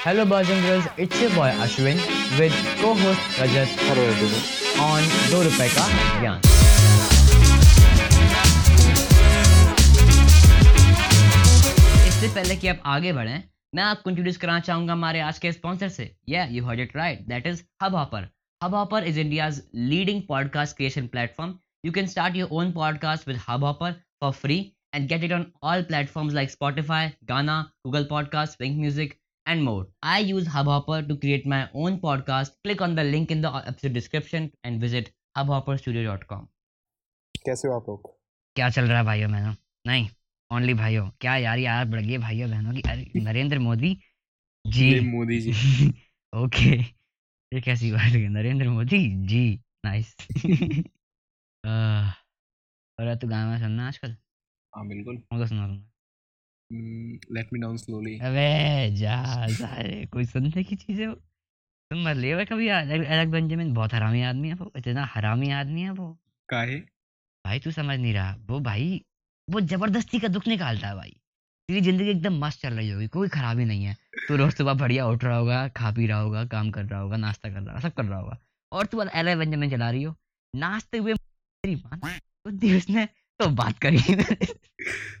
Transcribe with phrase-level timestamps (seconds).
[0.00, 0.86] Hello, boys and girls.
[0.96, 1.98] It's your boy Ashwin
[2.38, 4.46] with co-host Rajat Hello everyone.
[4.84, 5.86] on दो रुपए का
[6.20, 6.40] ज्ञान।
[12.08, 13.42] इससे पहले कि आप आगे बढ़ें
[13.74, 17.26] मैं आपको इंट्रोड्यूस कराना चाहूँगा हमारे आज के स्पॉन्सर से। या you heard it right
[17.28, 17.62] that is
[17.94, 18.28] Hubhopper
[18.74, 23.92] Hubhopper is India's leading podcast creation platform you can start your own podcast with Hubhopper
[24.20, 24.60] for free
[24.92, 29.86] and get it on all platforms like Spotify, Ghana, Google Podcasts, Wink Music, and more.
[30.02, 32.52] I use Hubhopper to create my own podcast.
[32.64, 36.46] Click on the link in the episode description and visit hubhopperstudio.com.
[37.44, 38.08] कैसे हो आप लोग
[38.56, 39.54] क्या चल रहा है भाइयों बहनों
[39.86, 40.08] नहीं
[40.50, 43.96] ओनली भाइयों क्या यार यार बढ़ गई भाइयों बहनों की अरे नरेंद्र मोदी
[44.64, 45.52] जी मोदी जी
[46.32, 46.70] ओके
[47.54, 48.98] ये कैसी बात है नरेंद्र मोदी
[49.32, 49.44] जी
[49.86, 50.14] नाइस
[52.98, 54.16] और तू गाना सुनना आजकल
[54.78, 57.18] हाँ बिल्कुल। कौन सा सुना तुमने?
[57.34, 59.14] लेट मी डाउन स्लोली अबे जा
[59.52, 64.48] सारे कोई सुनने की चीज़ें हो तुम मर ले कभी अलग बेंजामिन बहुत हरामी आदमी
[64.48, 66.06] है वो इतना हरामी आदमी है वो।
[66.48, 66.76] काहे?
[67.44, 69.00] भाई तू समझ नहीं रहा। वो भाई
[69.48, 71.10] वो ज़बरदस्ती का दुख निकालता है भाई।
[71.68, 73.96] तेरी ज़िंदगी एकदम मस्त चल रही होगी कोई खराबी नहीं है।
[74.28, 77.16] तू रोज सुबह बढ़िया उठ रहा होगा खा पी रहा होगा काम कर रहा होगा
[77.16, 78.38] नाश्ता कर रहा होगा सब कर रहा होगा।
[78.72, 80.14] और तू अलग बेंजामिन चला रही हो।
[80.54, 81.98] नाचते हुए तेरी माँ
[82.44, 83.08] बुद्धि उसने
[83.40, 83.98] तो बात करी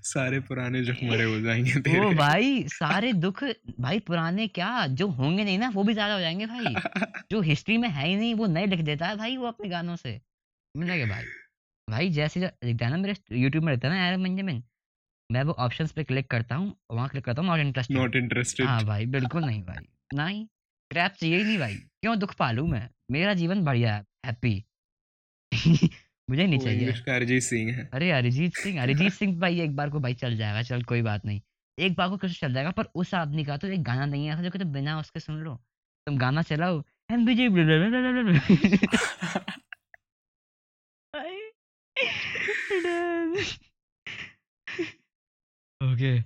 [0.04, 3.42] सारे पुराने जो मरे हो जाएँगे तेरे। वो भाई सारे दुख
[3.78, 6.70] भाई पुराने क्या जो होंगे नहीं ना वो भी ज़्यादा हो जाएँगे भाई।
[7.30, 9.96] जो हिस्ट्री में है ही नहीं वो नए लिख देता है भाई वो अपने गानों
[9.96, 10.16] से।
[10.54, 11.28] समझ लगे भाई
[11.88, 14.62] भाई जैसे जो लिखता है ना मेरे यूट्यूब में रहता है ना यार मंजमिन
[15.30, 18.66] मैं वो ऑप्शंस पे क्लिक करता हूँ वहाँ क्लिक करता हूँ नॉट इंटरेस्टेड नॉट इंटरेस्टेड
[18.66, 20.46] हाँ भाई बिल्कुल नहीं भाई नहीं।
[20.90, 22.88] क्रैप चाहिए ही नहीं भाई क्यों दुख पालू मैं?
[23.10, 24.64] मेरा जीवन बढ़िया है हैप्पी
[26.30, 30.00] मुझे नहीं चाहिए। अरिजीत सिंह है। अरे अरिजीत सिंह अरिजीत सिंह भाई एक बार को
[30.00, 31.40] भाई चल जाएगा चल कोई बात नहीं।
[31.78, 34.42] एक बार को कुछ चल जाएगा पर उस आदमी का तो एक गाना नहीं है
[34.44, 35.54] जो कि तुम बिना उसके सुन लो।
[36.06, 37.48] तुम गाना चलाओ हम विजय
[45.80, 46.20] ओके।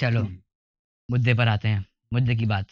[0.00, 0.38] चलो हम्म।
[1.10, 2.66] मुद्दे पर आते हैं मुद्दे की बात।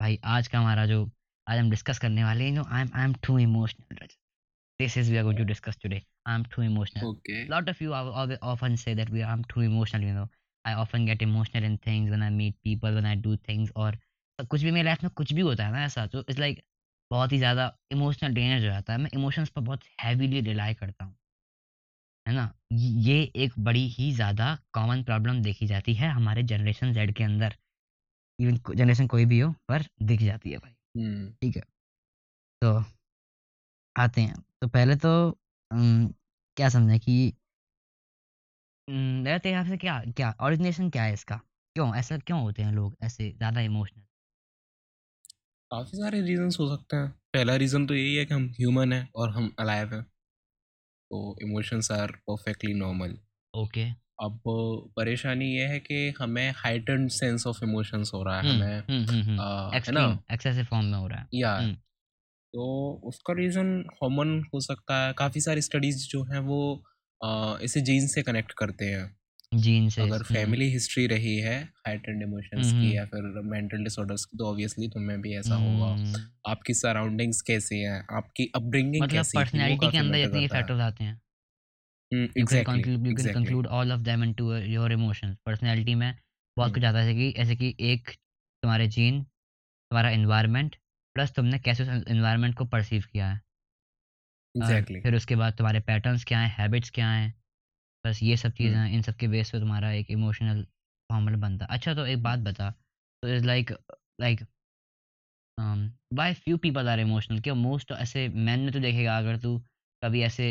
[0.00, 1.04] भाई आज का हमारा जो
[1.46, 3.96] आज हम डिस्कस करने वाले हैं no I am I am too emotional
[4.82, 7.82] this is we are going to discuss today I am too emotional okay lot of
[7.82, 10.28] you are, are often say that we are, I'm too emotional you know.
[10.64, 13.96] I often get emotional in things when I meet people when I do things और
[14.38, 16.60] कुछ भी मेरी life में कुछ भी होता है ना ऐसा तो इट्स लाइक
[17.10, 21.04] बहुत ही ज़्यादा इमोशनल ड्रेनेज हो जाता है। मैं इमोशंस पर बहुत हैवीली रिलाई करता
[21.04, 21.14] हूँ।
[22.26, 22.52] है ना?
[23.08, 27.56] ये एक बड़ी ही ज़्यादा कॉमन प्रॉब्लम देखी जाती है हमारे जनरेशन जेड के अंदर।
[28.38, 31.62] इवन जनरेशन कोई भी हो पर दिख जाती है भाई। हम्म। ठीक है।
[32.62, 32.78] तो
[33.96, 35.10] आते हैं। तो पहले तो
[35.70, 36.08] अम,
[36.56, 37.32] क्या समझे कि
[38.88, 41.36] अम, मेरा तेरे हिसाब से क्या क्या ओरिजिनेशन क्या है इसका?
[41.76, 41.94] क्यों?
[41.96, 44.02] ऐसा क्यों होते हैं लोग ऐसे ज़्यादा इमोशनल
[45.70, 49.08] काफ़ी सारे रीजंस हो सकते हैं। पहला रीजन तो यही है कि हम ह्यूमन हैं
[49.16, 50.04] और हम अलाइव हैं।
[51.10, 53.18] तो emotions are perfectly normal
[53.54, 53.84] okay.
[54.22, 54.40] अब
[54.96, 58.82] परेशानी ये है कि हमें हाइटेंड सेंस ऑफ़ इमोशंस हो रहा है हमें
[59.38, 60.04] आ, है ना?
[60.04, 61.76] एक्सट्रीम एक्सेसिव फॉर्म में हो रहा है। या हम्म।
[62.52, 66.84] तो उसका रीज़न कॉमन हो सकता है। काफ़ी सारी स्टडीज़ जो हैं वो
[67.24, 69.16] आ, इसे जीन से कनेक्ट करते हैं।
[69.54, 73.84] जीन से अगर हम्म, फैमिली हिस्ट्री रही है हाइटेंड इमोशंस हम्म, की या फिर मेंटल
[73.84, 76.14] डिसऑर्डर्स की तो ऑब्वियसली तुम्हें भी ऐसा होगा। हम्म,
[76.46, 78.06] आपकी सराउंडिंग्स कैसी हैं?
[78.16, 81.22] आपकी अपब्रिंगिंग मतलब कैसी वो के अंदर जितने फैक्टर्स आते हैं।
[83.68, 86.18] all of them into uh, your emotions personality में
[86.56, 88.10] बहुत हम्म। कुछ आता है कि ऐसे कि एक
[88.62, 90.76] तुम्हारे जीन तुम्हारा एनवायरनमेंट
[91.16, 93.40] प्लस तुमने कैसे उस एनवायरनमेंट को परसीव किया है?
[94.54, 97.32] एग्जैक्टली फिर उसके बाद तुम्हारे पैटर्न्स क्या हैं हैबिट्स क्या हैं?
[98.04, 100.64] बस ये सब चीज़ें हम्म। इन सब के बेस पे तुम्हारा एक इमोशनल
[101.10, 102.70] फॉर्मल बनता अच्छा तो एक बात बता
[103.22, 103.72] तो is like
[104.20, 104.44] like
[106.10, 109.56] by few people are emotional क्यों मोस्ट ऐसे मैन में तो देखेगा अगर तू
[110.02, 110.46] कभी ऐसे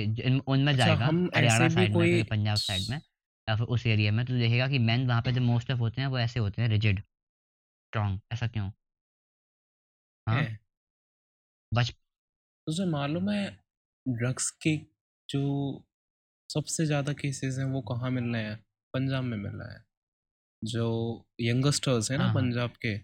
[0.48, 4.34] उनमें अच्छा जाएगा हरियाणा साइड में पंजाब साइड में या फिर उस एरिया में तो
[4.36, 7.00] देखेगा कि मैन वहाँ पे जो मोस्ट ऑफ़ होते हैं वो ऐसे होते हैं रिजिड
[7.70, 8.72] स्ट्रॉन्ग ऐसा क्यों?
[10.28, 10.60] है।
[11.72, 11.90] बच
[12.68, 13.46] तुझे मालूम है
[14.06, 14.76] ड्रग्स के
[15.29, 15.41] जो
[16.50, 18.56] सबसे ज़्यादा केसेस हैं वो कहाँ मिल रहे हैं?
[18.94, 19.84] पंजाब में मिल रहा है।
[20.62, 20.88] जो
[21.41, 22.96] यंगस्टर्स हैं ना हाँ हाँ। पंजाब के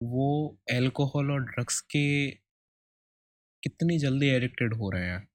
[0.00, 0.28] वो
[0.72, 2.04] अल्कोहल और ड्रग्स के
[3.62, 5.26] कितनी जल्दी एडिक्टेड हो रहे हैं।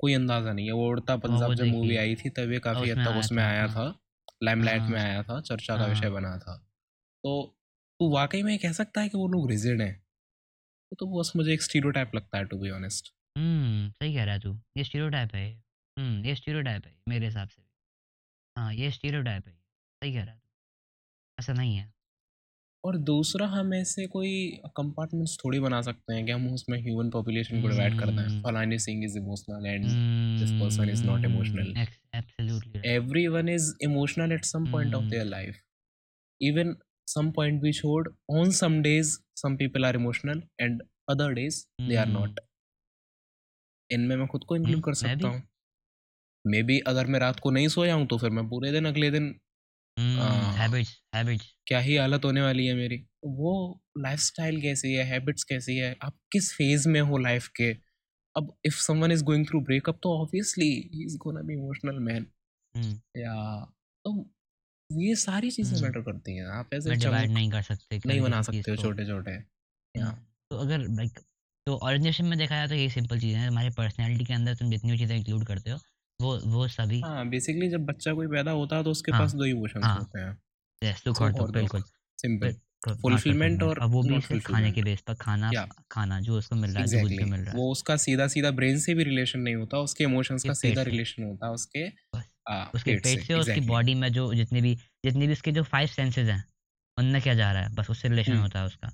[0.00, 2.90] कोई अंदाज़ा नहीं है वो उड़ता हाँ पंजाब जब मूवी आई थी तब ये काफ़ी
[2.90, 3.86] हद तक उसमें आया था
[4.44, 6.56] लाइमलाइट में आया था चर्चा का विषय बना था।
[7.24, 7.42] तो
[8.00, 9.94] तू वाकई में कह सकता है कि वो लोग रिजिड हैं?
[10.96, 14.40] तो बस मुझे एक स्टीरियोटाइप लगता है टू बी ऑनेस्ट हम्म सही कह रहा है
[14.40, 15.62] तू। ये स्टीरियोटाइप है
[15.98, 17.62] हम्म ये स्टीरियोटाइप है मेरे हिसाब से
[18.56, 20.48] हाँ ये स्टीरियोटाइप है सही कह रहा है तू।
[21.38, 21.94] ऐसा नहीं है।
[22.84, 27.62] और दूसरा हम ऐसे कोई कंपार्टमेंट्स थोड़ी बना सकते हैं कि हम उसमें ह्यूमन पॉपुलेशन
[27.62, 31.66] को डिवाइड करते हैं फलानी Singh is emotional and this person is not emotional.
[31.66, 32.86] Mm, ex- absolutely right.
[32.86, 35.02] everyone is emotional at some point of
[37.08, 37.14] Hmm.
[37.14, 41.96] some point we showed on some days some people are emotional and other days they
[41.96, 42.20] are Hmm.
[42.20, 42.40] not
[43.90, 45.42] इनमें मैं खुद को include हम्म, कर सकता हूँ
[46.44, 49.10] may be अगर मैं रात को नहीं सोया हूँ तो फिर मैं पूरे दिन अगले
[49.10, 49.34] दिन
[49.96, 53.52] हम्म, हाँ। हैबिट्स हैबिट्स क्या ही हालत होने वाली है मेरी वो
[53.98, 57.70] लाइफस्टाइल कैसी है हैबिट्स कैसी है आप किस फ़ेज़ में हो लाइफ के
[58.36, 62.26] अब if someone is going through breakup तो obviously he is gonna be emotional man
[63.16, 63.34] या
[64.04, 64.12] तो
[64.90, 68.70] ये सारी चीज़ें। मैटर करती हैं। आप ऐसे डिवाइड नहीं कर सकते नहीं बना सकते
[68.70, 69.38] हो छोटे छोटे
[69.94, 70.10] हम्म,
[70.50, 71.18] तो अगर लाइक
[71.66, 74.70] तो ऑर्गेनाइजेशन में देखा जाए तो यही सिंपल चीज़ें हैं। हमारे पर्सनैलिटी के अंदर तुम
[74.70, 75.78] जितनी भी चीज़ें इंक्लूड करते हो
[76.20, 79.34] वो वो सभी हाँ बेसिकली जब बच्चा कोई पैदा होता है तो उसके हाँ, पास
[79.34, 80.36] दो इमोशंस हाँ, होते हैं।
[81.16, 81.82] और और दुख दुख बिल्कुल
[82.18, 82.54] सिंपल
[83.04, 85.52] not Fulfillment और अब वो भी सिर्फ़ खाने के बेस पर खाना
[85.90, 88.50] खाना जो उसको मिल रहा है जो खुद मिल रहा है। वो उसका सीधा सीधा
[88.52, 91.86] ब्रेन से भी रिलेशन नहीं होता उसके इमोशंस का सीधा रिलेशन होता है उसके
[92.74, 94.74] उसके पेट से और उसकी बॉडी में जो जितने भी
[95.04, 96.44] जितने भी उसके जो फाइव सेंसेस हैं
[96.98, 98.90] उनमें क्या जा रहा है बस उससे रिलेशन हम्म। होता है उसका।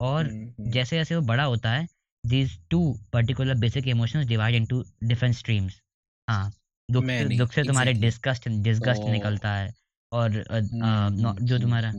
[0.00, 1.86] और हम्म, हम्म, जैसे जैसे वो बड़ा होता है
[2.24, 2.80] these two
[3.12, 5.80] particular basic emotions divide into different streams
[6.28, 6.52] हाँ
[6.90, 7.92] दुख से दुख से तुम्हारे.
[7.92, 9.74] डिस्गस्ट डिस्गस्ट तो- निकलता है
[10.12, 11.92] और जो तुम्हारा.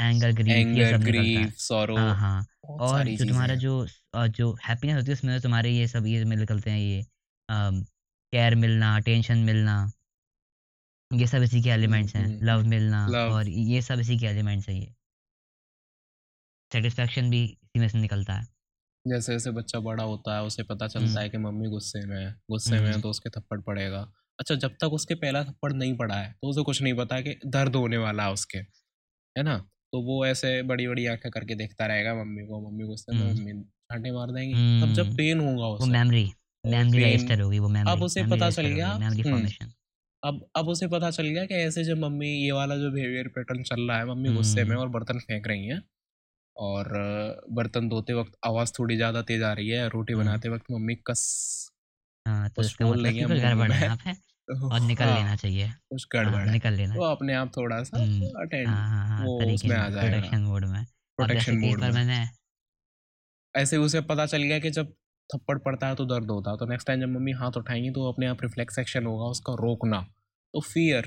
[0.00, 5.06] एंगर ग्रीफ ये सब निकलता है। हाँ हाँ। और जो तुम्हारा जो जो हैप्पीनेस होती
[5.06, 7.04] है उसमें तो तुम्हारे ये सब ये निकलते हैं ये
[7.48, 9.76] केयर मिलना टेंशन मिलना
[11.10, 13.32] ये सब इसी के एलिमेंट्स हैं हम्म, लव मिलना love.
[13.32, 14.92] और ये सब इसी के एलिमेंट्स हैं ये
[16.72, 18.46] सेटिस्फेक्शन भी इसी में से निकलता है
[19.06, 22.16] जैसे जैसे बच्चा बड़ा होता है उसे पता चलता हम्म। है कि मम्मी गुस्से में
[22.16, 24.00] है गुस्से में है हम्म। तो उसके थप्पड़ पड़ेगा
[24.38, 27.22] अच्छा जब तक उसके पहला थप्पड़ नहीं पड़ा है तो उसे कुछ नहीं पता है
[27.22, 29.56] कि दर्द होने वाला है उसके है ना
[29.92, 33.62] तो वो ऐसे बड़ी बड़ी आँखें करके देखता रहेगा मम्मी को मम्मी गुस्से में। मम्मी
[33.62, 36.30] छाटे मार देंगी तब जब। पेन होगा उसे मेमोरी
[36.66, 39.72] मेमोरी रजिस्टर होगी वो मेमोरी अब उसे पता चल गया, मेमोरी। फॉर्मेशन
[40.22, 43.62] अब अब उसे पता चल गया कि ऐसे जब मम्मी ये वाला जो बिहेवियर पैटर्न
[43.62, 45.82] चल रहा है मम्मी गुस्से में हम्म। और बर्तन फेंक रही हैं
[46.56, 46.88] और
[47.50, 50.94] बर्तन धोते वक्त आवाज़ थोड़ी ज़्यादा तेज आ रही है रोटी हम्म। बनाते वक्त मम्मी
[51.06, 51.22] कस
[52.26, 54.16] हाँ तो इसका मतलब कि कुछ गड़बड़ है में। यहाँ
[54.72, 57.82] और निकल हाँ, लेना चाहिए कुछ हाँ, गड़बड़ है निकल लेना वो अपने आप थोड़ा
[57.82, 60.84] सा हम्म, अटेंड हाँ हाँ हाँ वो उसमें आ जाएगा प्रोटेक्शन मोड में
[61.18, 62.24] प्रोटेक्शन मोड में मैंने
[63.54, 64.92] ऐसे उसे पता चल गया कि जब
[65.30, 68.08] थप्पड़ पड़ता है तो दर्द होता है। तो नेक्स्ट टाइम जब मम्मी हाथ उठाएँगी तो
[68.12, 70.00] अपने आप रिफ्लेक्स एक्शन होगा उसका रोकना।
[70.54, 71.06] तो फियर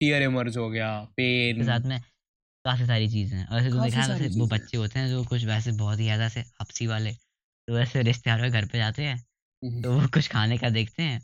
[0.00, 2.00] फियर इमर्ज हो गया पेन साथ में
[2.64, 5.24] काफ़ी सारी चीज़ें हैं। और ऐसे तो देखा है वैसे वो बच्चे होते हैं जो
[5.24, 9.02] कुछ वैसे बहुत ही ज़्यादा से हपसी वाले तो वैसे रिश्तेदार के घर पे जाते
[9.04, 9.18] हैं
[9.82, 11.20] तो वो कुछ खाने का देखते हैं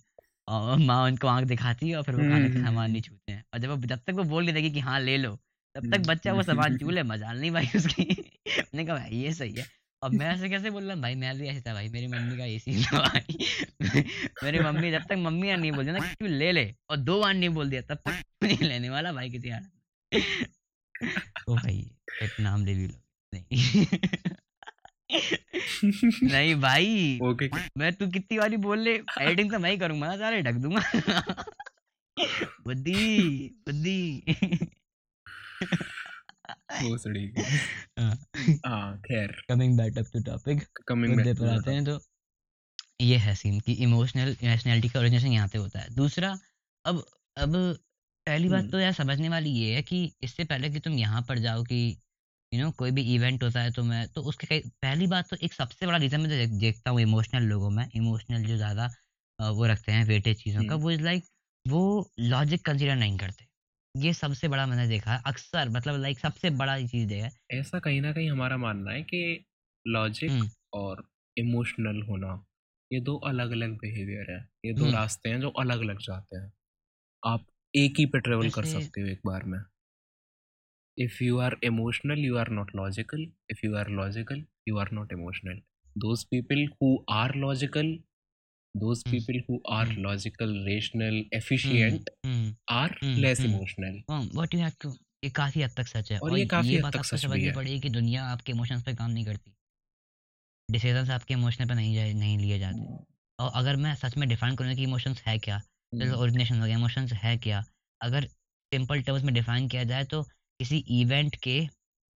[0.49, 3.03] और माँ उनको आँख दिखाती है और फिर वो खाने का हम्म, सामान हम्म, नहीं
[3.03, 5.35] छूते हैं। और जब वो जब तक वो बोल नहीं देगी कि हाँ ले लो
[5.75, 8.05] तब तक हम्म, बच्चा वो सामान हम्म, चू ले मजाल नहीं भाई उसकी।
[8.75, 9.67] मैंने कहा भाई ये सही है।
[10.03, 11.03] अब मैं ऐसे कैसे बोल रहा हूँ?
[11.03, 13.37] भाई मैं भी ऐसे था भाई मेरी मम्मी का ये सीन था भाई।
[14.45, 17.21] मेरी मम्मी जब तक मम्मी यार नहीं बोलती ना कि तू ले ले और दो
[17.21, 19.71] बार नहीं बोल दिया तब तक नहीं लेने वाला भाई किसी हालत
[21.47, 21.79] तो भाई
[22.23, 23.01] एक नाम ले भी लो
[23.33, 23.87] नहीं।
[26.25, 27.49] नहीं भाई ओके
[27.79, 30.83] मैं तू कितनी बारी बोल ले एडिटिंग तो मैं ही करूँगा ना सारे ढक दूँगा।
[32.67, 33.99] बुद्धि बुद्धि।
[36.73, 37.43] वो सड़ी की
[37.99, 38.15] हाँ।
[38.67, 41.99] हाँ खैर। Coming back up to topic coming पर आते हैं तो
[43.01, 46.37] ये है सीन कि इमोशनल नेशनैलिटी का ओरिजिनेशन यहाँ पे होता है। दूसरा
[46.85, 47.05] अब
[47.37, 47.53] अब
[48.27, 51.23] पहली बात हम्म। तो यार समझने वाली ये है कि इससे पहले कि तुम यहाँ
[51.23, 51.81] पर जाओ कि
[52.53, 55.37] यू नो कोई भी इवेंट होता है तो मैं तो उसके कई पहली बात तो
[55.43, 58.91] एक सबसे बड़ा रीज़न मैं देख- देखता हूँ इमोशनल लोगों में इमोशनल जो ज़्यादा
[59.39, 61.25] वो रखते हैं वेटेज चीज़ों का हम्म। वो इज़ लाइक
[61.67, 63.47] वो लॉजिक कंसिडर नहीं करते।
[63.95, 68.01] ये सबसे बड़ा मैंने देखा है अक्सर मतलब लाइक सबसे बड़ा चीज़ है। ऐसा कहीं
[68.01, 69.45] ना कहीं हमारा मानना है कि
[69.87, 70.45] लॉजिक।
[70.75, 71.03] और
[71.37, 72.33] इमोशनल होना
[72.91, 76.53] ये दो अलग अलग बिहेवियर है ये दो। रास्ते हैं जो अलग अलग जाते हैं।
[77.23, 77.45] आप
[77.75, 79.59] एक ही पे ट्रेवल कर सकते हो एक बार में।
[80.99, 85.13] If you are emotional you are not logical if you are logical you are not
[85.13, 85.61] emotional
[85.97, 87.97] those people who are logical
[88.75, 89.13] those Hmm.
[89.13, 90.03] people who are Hmm.
[90.05, 93.51] logical rational efficient hmm are Hmm, less hmm.
[93.51, 93.97] emotional.
[94.11, 94.93] What you have to
[95.25, 97.53] ये काफ़ी हद तक सच है। और ये काफ़ी ये हद तक सच भी है।
[97.55, 99.53] पड़ेगी कि दुनिया आपके इमोशंस पे काम नहीं करती।
[100.69, 102.97] डिसीजंस आपके इमोशनल पे नहीं जाए नहीं लिए जाते।
[103.39, 105.61] और अगर मैं सच में डिफाइन करूँ कि इमोशंस है क्या?
[105.93, 107.65] जैसे ओरिजिनेशन हो गया इमोशंस है क्या?
[108.01, 108.27] अगर
[108.73, 110.23] सिंपल टर्म्स में डिफाइन किया जाए तो
[110.61, 111.59] किसी इवेंट के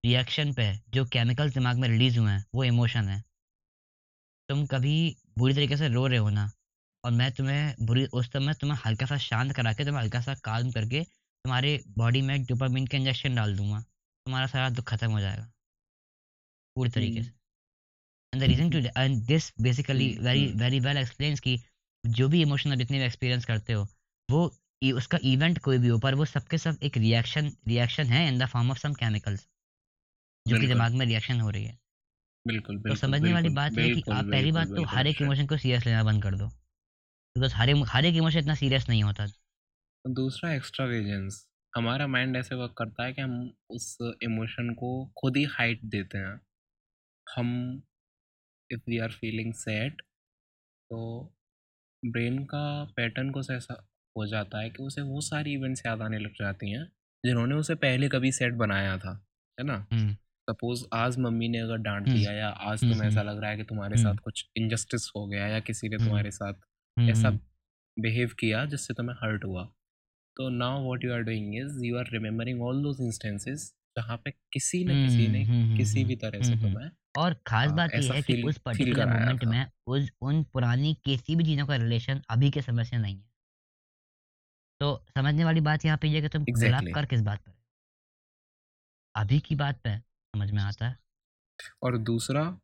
[0.04, 3.22] रिएक्शन पे जो केमिकल्स दिमाग में रिलीज़ हुए हैं वो इमोशन है।
[4.48, 4.96] तुम कभी
[5.36, 6.50] बुरी तरीके से रो रहे हो ना
[7.04, 10.34] और मैं तुम्हें बुरी उस समय तुम्हें हल्का सा शांत करा के तुम्हें हल्का सा
[10.44, 15.20] काम करके तुम्हारे बॉडी में डोपामिन का इंजेक्शन डाल दूँगा। तुम्हारा सारा दुख खत्म हो
[15.20, 15.52] जाएगा।
[16.76, 17.32] पूरी तरीके हम्म, से।
[18.32, 21.58] And the reason to and this basically very very well explains कि
[22.04, 23.86] जो भी इमोशन जितने भी एक्सपीरियंस करते हो
[24.28, 24.44] वो
[24.96, 28.46] उसका इवेंट कोई भी हो पर वो सबके सब एक रिएक्शन रिएक्शन है in the
[28.46, 29.46] form of some chemicals
[30.46, 31.78] जो कि दिमाग में रिएक्शन हो रही है।
[32.46, 35.46] बिल्कुल तो बिल्कुल समझने वाली बात है कि आप पहली बात तो हर एक इमोशन
[35.46, 36.46] को सीरियस लेना बंद कर दो।
[37.36, 39.26] बिकॉज़ हर हर एक इमोशन इतना सीरियस नहीं होता।
[40.04, 45.36] दूसरा एक्स्ट्रा वेजेंस हमारा माइंड ऐसे वर्क करता है कि हम उस इमोशन को खुद
[45.36, 46.40] ही हाइट देते हैं।
[47.26, 47.82] हम
[48.70, 50.02] if we are feeling sad
[50.90, 51.00] तो
[52.02, 52.62] ब्रेन का
[52.96, 53.74] पैटर्न कुछ ऐसा
[54.16, 56.84] हो जाता है कि उसे वो सारी इवेंट्स याद आने लग जाती हैं
[57.24, 59.12] जिन्होंने उसे पहले कभी सेट बनाया था
[59.58, 59.86] है ना?
[59.92, 60.16] हम्म।
[60.48, 63.40] सपोज़ आज मम्मी ने अगर डांट हम्म, दिया या आज हम्म, तुम्हें ऐसा हम्म, लग
[63.40, 66.54] रहा है कि तुम्हारे साथ कुछ इनजस्टिस हो गया या किसी ने तुम्हारे साथ
[67.10, 67.30] ऐसा
[67.96, 69.64] बिहेव किया जिससे तुम्हें हर्ट हुआ।
[70.36, 74.30] तो now what you are doing is you are remembering all those instances जहाँ पे
[74.52, 75.44] किसी न किसी ने
[75.76, 79.44] किसी भी तरह से। तुम्हें और खास आ, बात यह है कि उस पर्टिकुलर मोमेंट
[79.44, 83.24] में उस उन पुरानी किसी भी चीज़ों का रिलेशन अभी के समय से नहीं है।
[84.80, 87.54] तो समझने वाली बात यहाँ पे ये कि तुम एग्जैक्टली कर किस बात पर
[89.14, 89.90] अभी की बात पे
[90.36, 90.96] समझ में आता है।
[91.82, 92.60] और दूसरा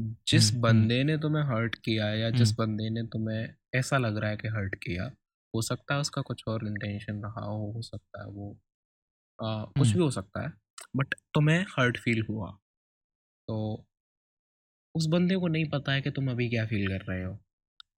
[0.00, 3.98] जिस हम्म हम्म। बंदे ने तुम्हें हर्ट किया या जिस हम्म। बंदे ने तुम्हें ऐसा
[3.98, 5.04] लग रहा है कि हर्ट किया
[5.54, 8.58] हो सकता है उसका कुछ और इंटेंशन रहा हो हो सकता है वो
[9.44, 10.52] आ, कुछ भी हो सकता है
[10.96, 12.50] बट तुम्हें हर्ट फील हुआ।
[13.48, 13.84] तो
[14.94, 17.38] उस बंदे को नहीं पता है कि तुम अभी क्या फील कर रहे हो।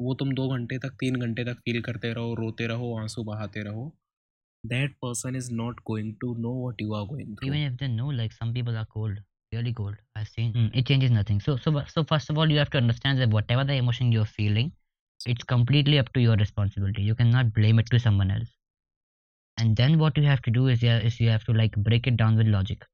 [0.00, 3.62] वो तुम दो घंटे तक तीन घंटे तक फील करते रहो रोते रहो आँसू बहाते
[3.62, 3.98] रहो
[4.65, 7.91] that person is not going to know what you are going through even if they
[7.97, 9.19] know like some people are cold
[9.55, 12.59] really cold i've seen Mm, it changes nothing so so so first of all you
[12.63, 14.69] have to understand that whatever the emotion you're feeling
[15.33, 18.53] it's completely up to your responsibility you cannot blame it to someone else
[19.57, 22.07] and then what you have to do is, yeah, is you have to like break
[22.07, 22.85] it down with logic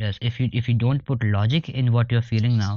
[0.00, 2.74] yes if you if you don't put logic in what you're feeling now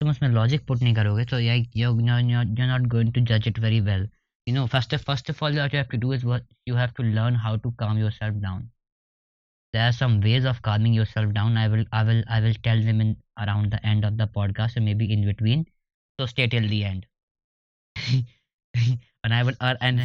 [0.00, 3.20] तुम उसमें logic put नहीं करोगे तो yeah you're, you're, you're you're not going to
[3.32, 4.06] judge it very well
[4.49, 6.77] you know first of first of all what you have to do is what you
[6.81, 8.69] have to learn how to calm yourself down.
[9.73, 11.57] There are some ways of calming yourself down.
[11.63, 13.11] I will i will i will tell them in
[13.45, 15.65] around the end of the podcast or maybe in between.
[16.19, 17.05] So stay till the end.
[19.23, 20.01] And i will uh, and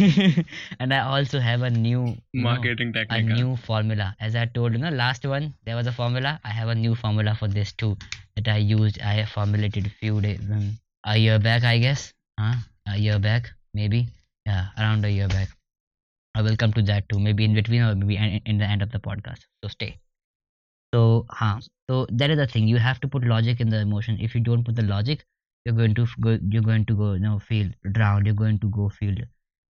[0.80, 4.06] and i also have a new you know, marketing a new formula.
[4.20, 6.38] As i told you know last one there was a formula.
[6.44, 7.90] I have a new formula for this too
[8.36, 9.00] that i used.
[9.00, 10.70] I have formulated few days um,
[11.04, 12.06] a year back i guess
[12.38, 12.54] huh?
[12.86, 14.08] a year back maybe
[14.46, 15.48] yeah around a year back.
[16.34, 17.20] I will come to that too.
[17.20, 19.46] Maybe in between or maybe in, in the end of the podcast.
[19.62, 19.98] So stay.
[20.94, 22.68] So huh so that is the thing.
[22.68, 24.18] You have to put logic in the emotion.
[24.20, 25.24] If you don't put the logic
[25.64, 28.26] you're going to f- go you're going to go you know feel drowned.
[28.26, 29.14] You're going to go feel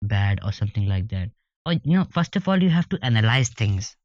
[0.03, 1.31] bad or something like that.
[1.67, 3.97] Or you know first of all you have to analyze things.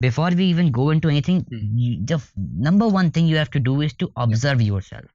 [0.00, 1.78] Before we even go into anything Hmm.
[1.78, 5.06] you, the f- number one thing you have to do is to observe yourself.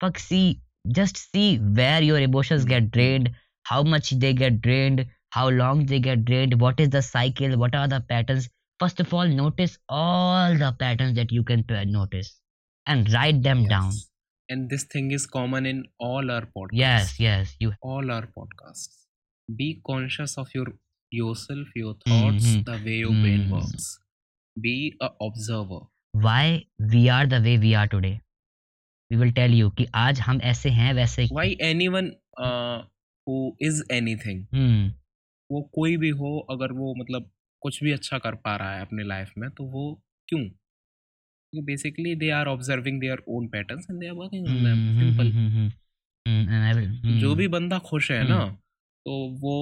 [0.00, 0.60] Fuck see
[0.92, 3.30] just see where your emotions get drained
[3.64, 7.74] how much they get drained how long they get drained what is the cycle what
[7.74, 8.48] are the patterns.
[8.80, 12.40] First of all notice all the patterns that you can notice
[12.86, 13.92] and write them down.
[14.48, 16.68] And this thing is common in all our podcasts.
[16.72, 19.04] Yes yes you all our podcasts.
[19.56, 20.66] Be conscious of your
[21.10, 22.64] yourself your thoughts Mhm.
[22.64, 23.50] the way your brain Mm.
[23.50, 23.98] works.
[24.60, 25.80] Be a observer.
[26.12, 28.20] Why we are the way we are today
[29.12, 32.08] we will tell you कि आज हम ऐसे हैं वैसे why anyone
[32.44, 32.78] uh,
[33.26, 33.36] who
[33.68, 34.92] is anything हम्म
[35.52, 39.04] वो कोई भी हो अगर वो मतलब कुछ भी अच्छा कर पा रहा है अपने
[39.04, 40.44] लाइफ में तो वो क्यों?
[41.64, 45.32] Basically they are observing their own patterns and they are working on them simple
[46.28, 48.58] and I will- जो भी बंदा खुश है। ना
[49.04, 49.56] तो वो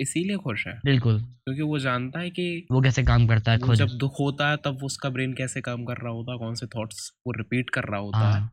[0.00, 3.74] इसीलिए खुश है। बिल्कुल। क्योंकि वो जानता है कि वो कैसे काम करता है खुद।
[3.74, 6.66] जब दुख होता है तब उसका ब्रेन कैसे काम कर रहा होता है कौन से
[6.66, 8.52] थॉट्स वो रिपीट कर रहा होता है। हाँ।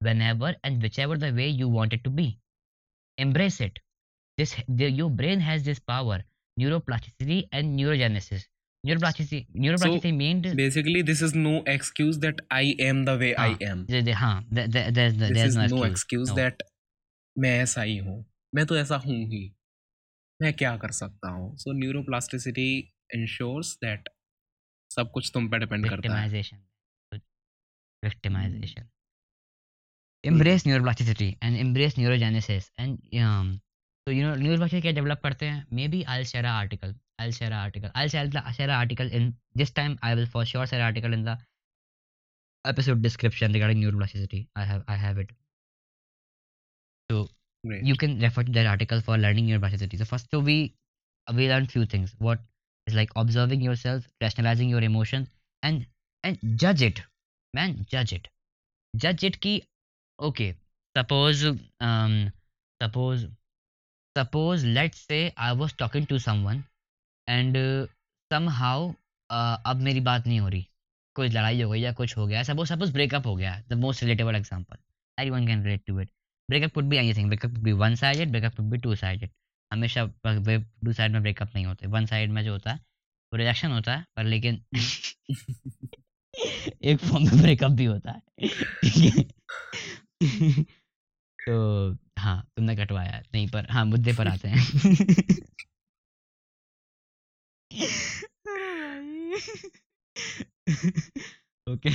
[0.00, 2.26] whenever and whichever the way you want it to be
[3.18, 3.78] embrace it
[4.38, 6.18] this the, your brain has this power
[6.56, 8.46] neuroplasticity and neurogenesis
[8.84, 13.70] neuroplasticity neuroplasticity means basically this is no excuse that I am the way I हाँ,
[13.70, 15.90] M the, the, हाँ, the, the, there's, the, this there's is no no excuse.
[15.90, 16.36] Excuse No.
[16.36, 16.62] That
[17.36, 18.24] मैं ऐसा ही हूँ
[18.54, 19.42] मैं तो ऐसा हूँ ही
[20.42, 22.70] मैं क्या कर सकता हूँ सो न्यूरोप्लास्टिसिटी
[23.14, 24.08] इंश्योर्स दैट
[24.90, 26.58] सब कुछ तुम पे डिपेंड करता है victimization
[28.02, 28.88] victimization
[30.24, 33.60] embrace neuroplasticity and embrace neurogenesis and um
[34.06, 37.48] so you know neuroplasticity क्या develop करते हैं maybe I'll share an article I'll share
[37.48, 40.66] an article I'll share, the, share an article in this time I will for sure
[40.66, 41.38] share an article in the
[42.72, 45.32] episode description regarding neuroplasticity I have I have it
[47.10, 47.28] so
[47.66, 47.84] Great.
[47.84, 50.74] you can refer to that article for learning neuroplasticity so first so we
[51.34, 52.40] we learned few things what
[52.86, 55.28] is like observing yourself rationalizing your emotions
[55.62, 55.86] and
[56.24, 57.02] and judge it
[57.54, 58.28] man judge it
[58.96, 59.58] judge it ki
[60.19, 60.55] okay
[60.97, 61.43] suppose
[61.81, 62.31] um
[62.83, 63.27] suppose
[64.17, 66.63] suppose let's say i was talking to someone
[67.27, 68.93] and uh,
[69.29, 70.67] uh, अब मेरी बात नहीं हो रही।
[71.15, 74.03] कोई लड़ाई हो गई या कुछ हो गया सपोज़ सपोज़ ब्रेकअप हो गया the most
[74.03, 74.77] relatable example
[75.19, 76.09] everyone can relate to it
[76.49, 79.29] breakup could be anything breakup could be one sided breakup could be two sided
[79.73, 82.77] हमेशा टू साइड में ब्रेकअप नहीं होते वन साइड में जो होता है
[83.33, 84.63] वो रिजेक्शन होता है पर लेकिन
[86.83, 88.21] एक फॉर्म में ब्रेकअप भी होता है?
[91.39, 94.57] तो हाँ तुमने कटवाया, नहीं पर हाँ मुद्दे पर आते हैं।
[101.67, 101.89] ओके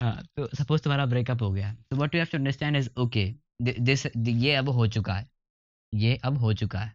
[0.00, 3.24] हाँ तो सपोज़ तुम्हारा ब्रेकअप हो गया तो what you have to understand is okay
[3.62, 5.28] this ये अब हो चुका है,
[5.92, 6.94] ये अब हो चुका है,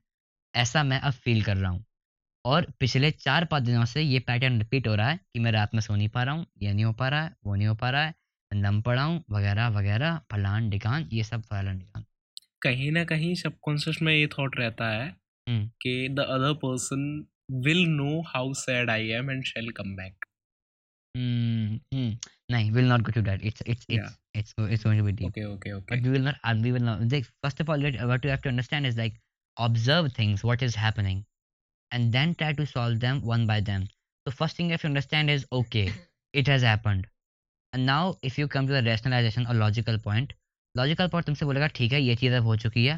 [0.53, 1.85] ऐसा मैं अब फील कर रहा हूँ,
[2.45, 5.73] और पिछले चार पाँच दिनों से ये पैटर्न रिपीट हो रहा है कि मैं रात
[5.75, 7.75] में सो नहीं पा रहा हूँ, ये नहीं हो पा रहा है, वो नहीं हो
[7.75, 8.13] पा रहा है
[8.51, 12.05] दम हूँ वगैरह वगैरह फलान डिकान ये सब फलान डिकान
[12.63, 15.07] कहीं ना कहीं सबकॉन्शियस में ये थॉट रहता है
[15.49, 17.03] हम्म। कि the other person
[17.65, 20.25] will know how sad I am and she'll come back
[21.15, 22.09] Hmm, hmm.
[22.53, 23.43] No, we'll not go to that.
[23.49, 24.09] It's it's it's Yeah.
[24.41, 25.29] it's go- it's going to be deep.
[25.29, 26.35] Okay okay okay But we will not.
[26.49, 26.99] And we will not.
[27.13, 29.15] Like, first of all, let- what you have to understand is like
[29.57, 31.23] observe things, what is happening,
[31.91, 33.87] and then try to solve them one by them.
[34.25, 35.85] So first thing you have to understand is okay,
[36.43, 37.09] it has happened,
[37.73, 40.33] and now if you come to the rationalization or logical point,
[40.75, 42.97] logical point तुमसे बोलेगा ठीक है ये चीज़ अब हो चुकी है,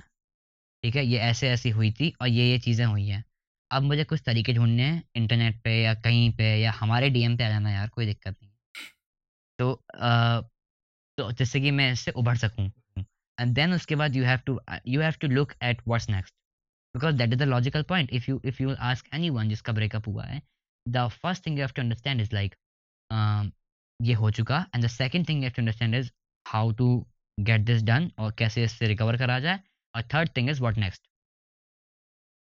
[0.84, 3.24] ठीक है ये ऐसे ऐसी हुई थी और ये ये चीज़ें हुई हैं.
[3.72, 7.44] अब मुझे कुछ तरीके ढूँढने हैं इंटरनेट पे या कहीं पे या हमारे डीएम पे
[7.44, 8.52] आ जाना यार कोई दिक्कत नहीं
[9.60, 10.41] तो अ,
[11.17, 12.70] तो जिससे कि मैं इससे उभर सकूँ।
[13.38, 16.34] एंड देन उसके बाद you have to you have to look at what's next
[16.96, 20.24] because that is the logical point if you if you ask anyone जिसका ब्रेकअप हुआ
[20.26, 20.41] है
[20.86, 22.56] the first thing you have to understand is like
[24.00, 26.12] ये हो चुका। And the second thing you to understand is
[26.46, 26.88] how to
[27.38, 29.60] get this done और कैसे इससे recover करा जाए।
[29.96, 31.08] और third thing is what next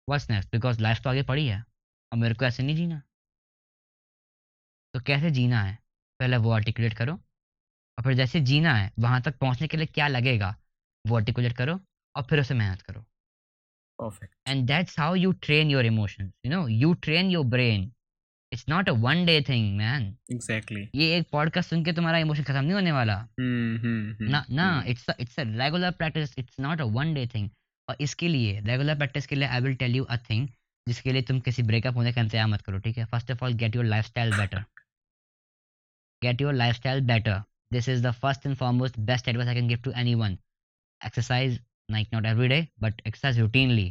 [0.09, 1.61] what's next because life तो आगे पड़ी है।
[2.13, 3.01] और मेरे को ऐसे नहीं जीना।
[4.95, 5.79] तो कैसे जीना है?
[6.21, 10.09] पहले वो आर्टिकुलेट करो। और फिर जैसे जीना है वहाँ तक पहुँचने के लिए क्या
[10.09, 10.55] लगेगा
[11.05, 11.79] वो आर्टिकुलेट करो
[12.15, 13.01] और फिर उसे मेहनत करो।
[13.99, 17.93] Perfect and that's how you train your emotions you know you train your brain
[18.53, 22.43] it's not a one day thing man exactly ये एक पॉडकास्ट सुन के तुम्हारा इमोशन
[22.43, 27.15] खत्म नहीं होने वाला। ना ना it's it's a regular practice it's not a one
[27.15, 27.51] day thing
[27.89, 30.49] और इसके लिए रेगुलर प्रैक्टिस के लिए I will tell you a thing
[30.89, 33.05] जिसके लिए तुम किसी ब्रेकअप होने का इंतज़ार मत करो ठीक है?
[33.05, 34.65] First of all get your lifestyle better
[36.23, 39.79] get your lifestyle better this is the first and foremost best advice I can give
[39.79, 40.39] to anyone
[41.01, 41.53] exercise
[41.89, 43.85] like not every day but exercise routinely.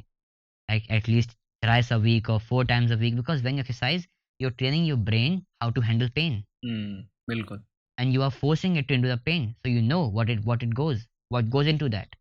[0.69, 4.07] Like at least thrice a week or four times a week because when you exercise
[4.40, 7.62] you're training your brain how to handle pain हम्म बिल्कुल
[7.98, 10.74] and you are forcing it into the pain so you know what it what it
[10.82, 11.02] goes
[11.36, 12.16] what goes into that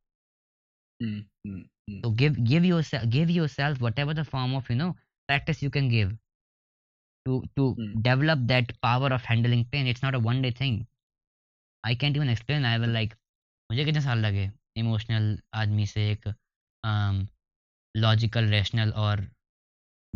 [0.99, 4.89] hmm hmm hmm so give give yourself give yourself whatever the form of you know
[5.30, 6.12] practice you can give
[7.25, 7.91] to to Hmm.
[8.01, 10.80] develop that power of handling pain it's not a one day thing
[11.84, 13.17] i can't even explain i will like
[13.69, 15.27] मुझे कितने साल लगे emotional
[15.60, 16.27] आदमी से एक
[17.95, 19.21] logical rational और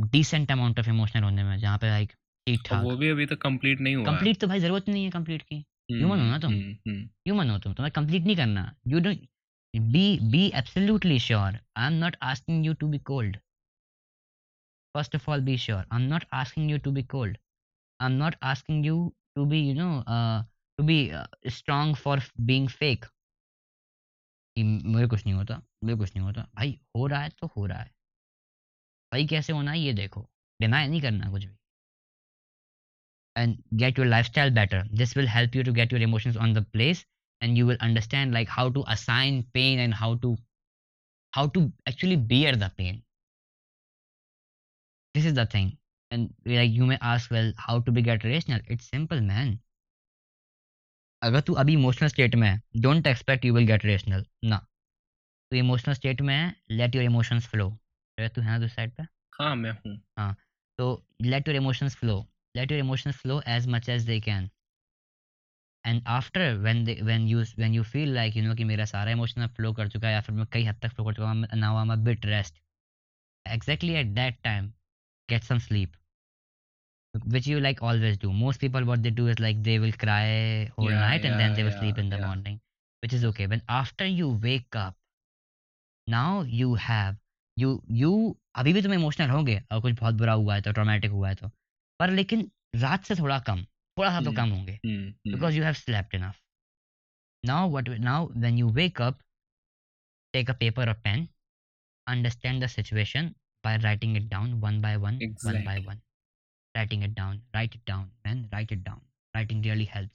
[0.01, 2.13] decent amount of emotional होने में जहाँ पे लाइक
[2.47, 5.11] ठीक ठाक वो भी अभी तक कंप्लीट नहीं हुआ। कंप्लीट तो भाई ज़रूरत नहीं है
[5.11, 8.75] कंप्लीट की। Human हो ना तुम। हम्म, हम्म, ह्यूमन हो तुम। तुम्हें कंप्लीट नहीं करना।
[8.89, 9.21] You don't
[9.75, 13.37] be be absolutely sure I am not asking you to be cold
[14.95, 17.39] first of all be sure I am not asking you to be cold
[18.01, 20.05] I am not asking you to be you know
[20.79, 21.11] to be
[21.47, 23.05] strong for being fake
[24.59, 27.79] मुझे कुछ नहीं होता। मुझे कुछ नहीं होता। भाई हो रहा है तो हो रहा
[27.79, 27.91] है।
[29.13, 30.29] भाई कैसे होना है, ये देखो।
[30.61, 31.55] डिनाई नहीं करना कुछ भी।
[33.37, 36.65] And get your lifestyle better this will help you to get your emotions on the
[36.73, 37.07] place
[37.43, 40.35] and you will understand like how to assign pain and how to
[41.33, 43.03] how to actually bear the pain
[45.15, 45.73] this is the thing
[46.11, 49.59] and like you may ask well how to be get rational it's simple man
[51.23, 55.57] अगर तू अभी emotional state में है don't expect you will get rational ना। तू
[55.57, 57.69] emotional state में है late your emotions flow
[58.23, 59.03] है तू यहाँ साइड पे?
[59.33, 60.35] हाँ मैं हूँ। हाँ
[60.79, 60.87] तो
[61.23, 62.25] let your emotions flow
[62.57, 64.51] let your emotions flow as much as they can
[65.85, 69.11] and after when they when you when you feel like you know कि मेरा सारा
[69.11, 71.47] इमोशन फ्लो कर चुका है या फिर मैं कई हद तक फ्लो कर चुका हूँ
[71.55, 72.61] now um bit rest
[73.47, 74.73] exactly at that time
[75.29, 75.97] get some sleep
[77.15, 80.67] which you like always do most people what they do is like they will cry
[80.79, 82.59] whole night and then they will sleep in the morning
[83.03, 84.97] which is okay when after you wake up
[86.09, 87.17] now you have
[87.61, 88.11] you you
[88.55, 91.35] अभी भी तुम emotional होंगे और कुछ बहुत बुरा हुआ है तो ट्रोमेटिक हुआ है
[91.35, 91.49] तो।
[92.01, 93.65] पर लेकिन रात से थोड़ा कम
[93.97, 94.79] थोड़ा सा तो हम्म, कम होंगे।
[95.33, 96.41] Because you have slept enough
[97.45, 99.19] now what now when you wake up
[100.35, 101.29] take a paper और pen
[102.07, 106.01] understand the situation by writing it down one by one one by one
[106.75, 109.01] writing it down write it down man write it down
[109.35, 110.11] writing really help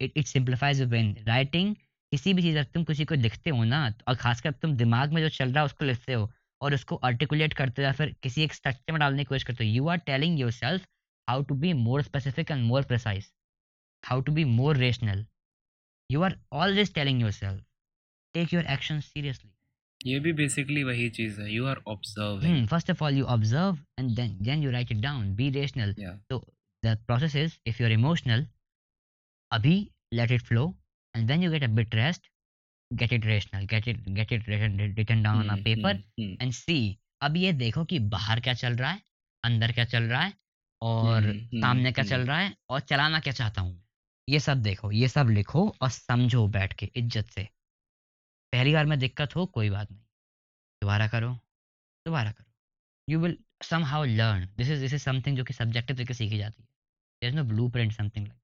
[0.00, 1.74] it it simplifies when writing
[2.12, 5.20] किसी भी चीज़ अगर तुम किसी को लिखते हो ना और खासकर तुम दिमाग में
[5.22, 6.30] जो चल रहा है उसको लिखते हो
[6.62, 9.70] और उसको आर्टिकुलेट करते या फिर किसी एक स्ट्रक्चर में डालने की कोशिश करते हो।
[9.70, 10.86] You are telling yourself
[11.28, 13.30] how to be more specific and more precise
[14.04, 15.24] how to be more rational
[16.10, 17.64] you are always telling yourself
[18.34, 19.50] take your action seriously
[20.00, 24.10] ये भी बेसिकली वही चीज़ है। You are observing first of all you observe and
[24.16, 25.94] then you write it down be rational
[26.30, 26.38] तो
[26.82, 28.46] the process is if you are emotional
[29.50, 29.76] अभी
[30.14, 30.66] let it flow
[31.14, 32.30] and then you get a bit rest
[32.94, 33.66] get it rational.
[33.66, 35.98] Get it get it written, written down on a paper
[36.40, 36.98] and see.
[37.22, 39.02] अब ये देखो कि बाहर क्या चल रहा है,
[39.44, 40.32] अंदर क्या चल रहा है,
[40.82, 43.84] और हम्म, सामने क्या हम्म, चल रहा है, और चलाना क्या चाहता हूँ.
[44.28, 47.48] ये सब देखो, ये सब लिखो और समझो बैठ के इज़्ज़त से.
[48.52, 50.00] पहली बार में दिक्कत हो कोई बात नहीं,
[50.82, 51.34] दोबारा करो,
[52.06, 52.44] दोबारा करो.
[53.10, 54.46] You will somehow learn.
[54.58, 57.32] This is this is something जो कि subjective तरीके सीखी जाती है.
[57.32, 58.37] No blueprint something like.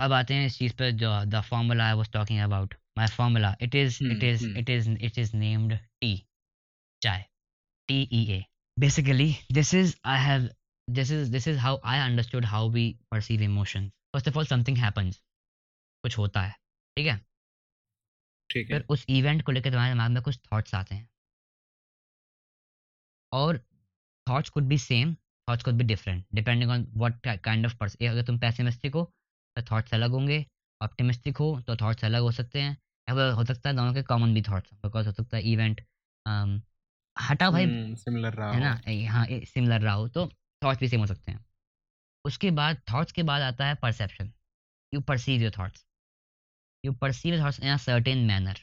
[0.00, 3.54] अब आते हैं इस चीज़ पर जो the formula I was talking about my formula
[3.62, 6.16] it is it is it is it is named tea
[7.02, 7.24] chai.
[7.88, 8.44] T E A
[8.76, 10.48] basically this is I have
[10.88, 14.76] this is this is how I understood how we perceive emotion first of all something
[14.78, 15.22] happens
[16.04, 16.52] कुछ होता है.
[16.96, 17.16] ठीक है?
[18.50, 21.08] ठीक है। फिर उस event को लेकर तुम्हारे दिमाग में कुछ थॉट्स आते हैं.
[23.32, 23.58] और
[24.26, 25.14] thoughts could be same
[25.48, 29.10] thoughts could be different depending on what kind of person अगर तुम पैसिमिस्टिक हो
[29.56, 30.44] तो थॉट्स अलग होंगे।
[30.80, 32.76] ऑप्टिमिस्टिक हो तो थाट्स अलग हो सकते हैं।
[33.08, 35.80] या हो सकता है दोनों के कॉमन भी थाट्स बिकॉज़ हो सकता है इवेंट
[37.16, 37.66] हटा भाई।
[37.96, 38.72] सिमिलर रहा है ना?
[38.88, 40.26] हो। हाँ सिमिलर रहा हो तो
[40.62, 41.44] थाट्स भी सेम हो सकते हैं।
[42.24, 44.32] उसके बाद थॉट्स के बाद आता है perception
[44.92, 45.84] you perceive your thoughts
[46.84, 48.60] you perceive thoughts in a certain manner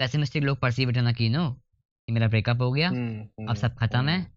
[0.00, 3.54] pessimistic लोग परसीव इट ना कि नो कि मेरा ब्रेकअप हो गया हम्म, अब हम्म,
[3.54, 4.30] सब खत्म है। हम्म,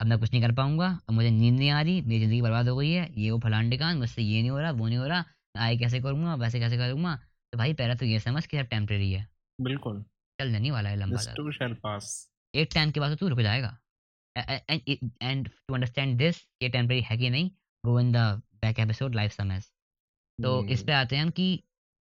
[0.00, 2.68] अब मैं कुछ नहीं कर पाऊँगा। अब मुझे नींद नहीं आ रही मेरी ज़िंदगी बर्बाद
[2.68, 5.06] हो गई है। ये वो फलान टिकान मुझसे ये नहीं हो रहा वो नहीं हो
[5.06, 5.24] रहा
[5.58, 7.14] आए कैसे करूँगा वैसे कैसे करूँगा?
[7.52, 9.26] तो भाई पहले तो ये समझ कि सब टेम्प्रेरी है।
[9.58, 10.02] बिल्कुल।
[10.38, 11.20] चलने नहीं वाला है लंबा
[12.54, 13.76] एक टाइम के बाद तो तू रुक जाएगा।
[14.36, 17.50] एंड टू अंडरस्टैंड दिस ये टेम्प्रेरी है कि नहीं
[17.84, 18.16] go in the
[18.62, 19.62] back episode life समझ
[20.38, 21.48] तो इस पे आते हैं हम कि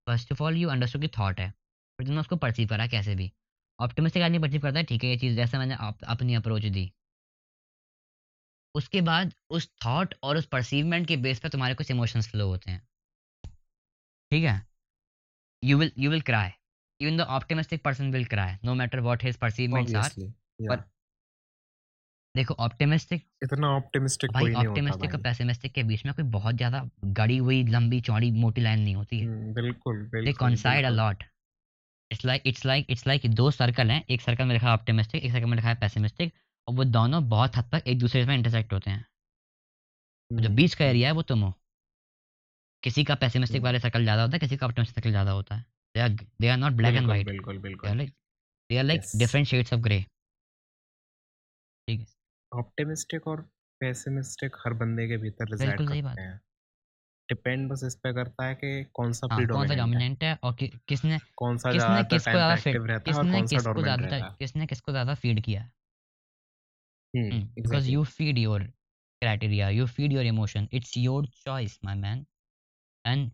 [0.07, 3.31] first of all you understood की थॉट है। फिर तुमने उसको परसीव करा कैसे भी।
[3.79, 5.75] ऑप्टिमिस्टिक आदमी परसीव करता है ठीक है ये चीज़ जैसे मैंने
[6.07, 6.91] अपनी अप्रोच दी।
[8.75, 12.71] उसके बाद उस थॉट और उस परसीवमेंट के बेस पर तुम्हारे कुछ इमोशंस फ्लो होते
[12.71, 12.81] हैं।
[14.31, 14.67] ठीक है?
[15.65, 16.51] You will you will cry
[17.01, 20.13] even the optimistic person will cry no matter what his perceivements are
[20.69, 20.85] पर
[22.37, 26.25] देखो ऑप्टिमिस्टिक इतना ऑप्टिमिस्टिक भाई कोई नहीं होता ऑप्टिमिस्टिक और पेसिमिस्टिक के बीच में कोई
[26.25, 30.39] बहुत ज़्यादा गड़ी हुई लंबी चौड़ी मोटी लाइन नहीं होती है। हम्म, बिल्कुल they बिल्कुल
[30.39, 31.23] coincide a बिल्कुल। lot.
[32.11, 35.25] It's like it's like it's like दो सर्कल हैं। एक सर्कल में लिखा है ऑप्टिमिस्टिक
[35.25, 36.33] एक सर्कल में लिखा है पेसिमिस्टिक
[36.69, 39.05] और वो दोनों बहुत हद तक एक दूसरे में इंटरसेक्ट होते हैं।
[40.31, 41.55] जो हम्म, बीच का एरिया है वो तुम हो।
[42.83, 45.65] किसी का पेसिमिस्टिक। वाले सर्कल ज़्यादा होता है किसी का ऑप्टिमिस्टिक सर्कल ज़्यादा होता है।
[45.95, 46.09] They are
[46.41, 47.95] they are not black and white बिल्कुल बिल्कुल।
[48.71, 50.05] They are like different shades of grey
[51.89, 52.07] ठीक है।
[52.53, 53.41] ऑप्टिमिस्टिक और
[53.81, 56.37] पेसिमिस्टिक हर बंदे के भीतर रिजाइड करते हैं।
[57.29, 60.55] डिपेंड बस इस पे करता है कि कौन सा हाँ कौन सा डोमिनेंट है। और
[60.55, 64.93] कि, किसने कौन सा किसने किसको ज़्यादा है और किसने किसको ज़्यादा है। किसने किसको
[64.93, 65.71] ज़्यादा फ़ीड किया?
[67.14, 67.94] है हम्म, Mm, because exactly.
[67.94, 68.60] you feed your
[69.22, 70.68] criteria, you feed your emotion.
[70.72, 72.26] It's your choice, my man.
[73.06, 73.32] And,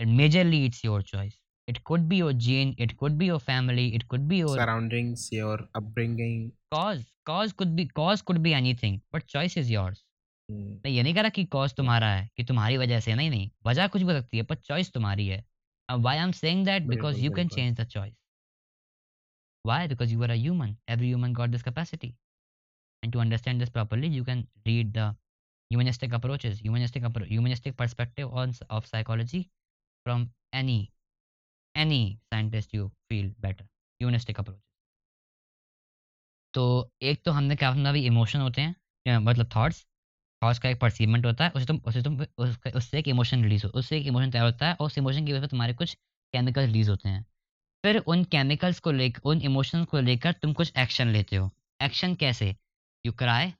[0.00, 1.38] and majorly it's your choice.
[1.68, 5.28] It could be your gene, it could be your family, it could be your surroundings
[5.32, 7.04] your upbringing cause.
[7.26, 10.04] Cause could be cause could be anything, but choice is yours.
[10.48, 13.30] हम्म, मैं ये नहीं कह रहा कि cause तुम्हारा है कि तुम्हारी वजह से नहीं
[13.30, 15.44] नहीं वजह कुछ भी हो सकती है पर चॉइस तुम्हारी है
[15.90, 18.14] why I am saying that because बिल्कुल, यू कैन बिल्कुल। Change the choice
[19.66, 22.12] why because you are a human every human got this capacity
[23.03, 25.07] and to understand this properly you can read the
[25.71, 29.49] humanistic approaches humanistic appro- humanistic perspective on of psychology
[30.05, 30.79] from any
[31.75, 33.65] any scientist you feel better
[34.01, 34.63] humanistic approach
[36.53, 36.63] तो
[37.03, 39.85] एक तो हमने क्या अपना भी emotion होते हैं मतलब थॉट्स
[40.41, 42.21] थॉट्स का एक परसीवमेंट होता है उसे तुम उसे तुम
[42.75, 45.33] उससे एक इमोशन रिलीज़ हो उससे एक इमोशन तैयार होता है और उस इमोशन की
[45.33, 45.93] वजह से तुम्हारे कुछ
[46.33, 47.25] केमिकल रिलीज़ होते हैं
[47.83, 51.49] फिर उन केमिकल्स को लेकर उन इमोशंस को लेकर तुम कुछ एक्शन लेते हो
[51.81, 52.55] एक्शन कैसे
[53.07, 53.51] you cry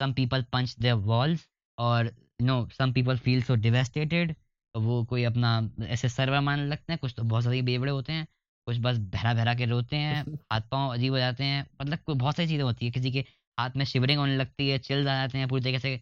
[0.00, 4.34] some people punch their walls और you know some people feel so devastated
[4.74, 5.50] वो कोई अपना
[5.88, 8.26] ऐसे सर्वर मानने लगते हैं कुछ तो बहुत सारे बेवड़े होते हैं
[8.66, 12.14] कुछ बस बहरा बहरा के रोते हैं हाथ पाँव अजीब हो जाते हैं मतलब कोई
[12.16, 13.24] बहुत सारी चीज़ें होती है किसी के
[13.58, 15.96] हाथ में शिवरिंग होने लगती है चिल्स आ जाते हैं पूरी तरीके से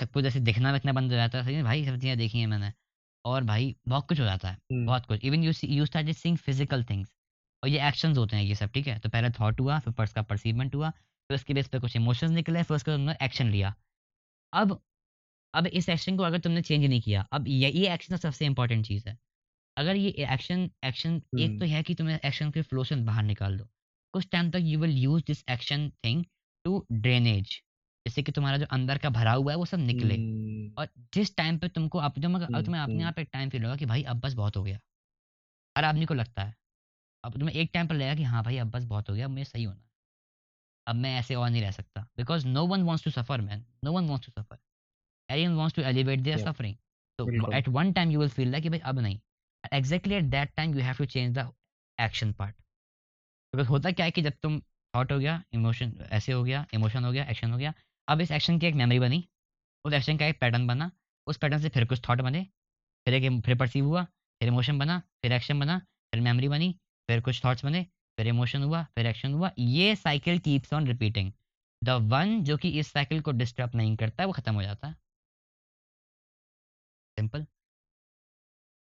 [0.00, 2.46] सब कुछ ऐसे दिखना विखना बंद हो जाता है सही भाई सब चीज़ें देखी हैं
[2.46, 2.72] मैंने।
[3.24, 6.36] और भाई बहुत कुछ हो जाता है हम्म, बहुत कुछ। Even you you start seeing
[6.38, 7.08] physical things
[7.62, 8.98] और ये एक्शंस होते हैं ये सब ठीक है?
[8.98, 10.92] तो पहले थॉट हुआ फिर पर्स का परसीवमेंट हुआ
[11.30, 13.74] फिर उसके बेस पे कुछ इमोशंस निकले फिर उसके तुमने एक्शन लिया।
[14.52, 14.80] अब
[15.54, 18.86] अब इस एक्शन को अगर तुमने चेंज नहीं किया अब ये ये एक्शन सबसे इंपॉर्टेंट
[18.86, 19.18] चीज़ है।
[19.76, 23.22] अगर ये एक्शन एक्शन एक तो हम्म, है कि तुम्हें एक्शन के फ्लो से बाहर
[23.24, 23.68] निकाल दो।
[24.14, 26.24] कुछ टाइम तक you will use this action thing
[26.64, 27.62] to drainage
[28.06, 31.36] जैसे कि तुम्हारा जो अंदर का भरा हुआ है वो सब निकले। हम्म, और जिस
[31.36, 32.14] टाइम पे तुमको अब
[32.46, 34.56] अगर हम्म, तुम्हें अपने हम्म, आप एक टाइम फील होगा कि भाई अब बस बहुत
[34.56, 34.80] हो गया।
[35.76, 36.54] हर आदमी को लगता है।
[37.24, 39.30] अब तुम्हें एक टाइम पर लगेगा कि हाँ भाई अब बस बहुत हो गया अब
[39.30, 39.82] मुझे सही होना
[40.86, 43.92] अब मैं ऐसे और नहीं रह सकता। Because no one wants to suffer man no
[43.92, 44.58] one wants to suffer
[45.32, 46.46] everyone wants to elevate their Yep.
[46.46, 46.74] suffering.
[47.18, 49.20] So बिल्कुल। at one time you will feel like कि भाई अब नहीं।
[49.72, 51.44] Exactly at that time you have to change the
[51.98, 52.54] action part.
[53.52, 54.60] Because होता क्या है कि जब तुम
[54.94, 57.74] थॉट हो गया इमोशन ऐसे हो गया इमोशन हो गया एक्शन हो गया
[58.08, 59.28] अब इस एक्शन की एक मेमोरी बनी।
[59.84, 60.90] उस एक्शन का एक पैटर्न बना।
[61.26, 62.46] उस पैटर्न से फिर कुछ थॉट बने।
[63.06, 64.04] फिर एक फिर परसीव हुआ
[64.40, 66.72] फिर इमोशन बना फिर एक्शन बना फिर मेमोरी बनी
[67.08, 67.86] फिर कुछ थॉट्स बने।
[68.18, 71.32] फिर इमोशन हुआ फिर एक्शन हुआ। ये cycle keeps on repeating
[71.82, 74.88] the one जो कि इस साइकिल को डिस्टर्ब नहीं करता है वो खत्म हो जाता।
[74.88, 74.94] है
[77.16, 77.44] सिंपल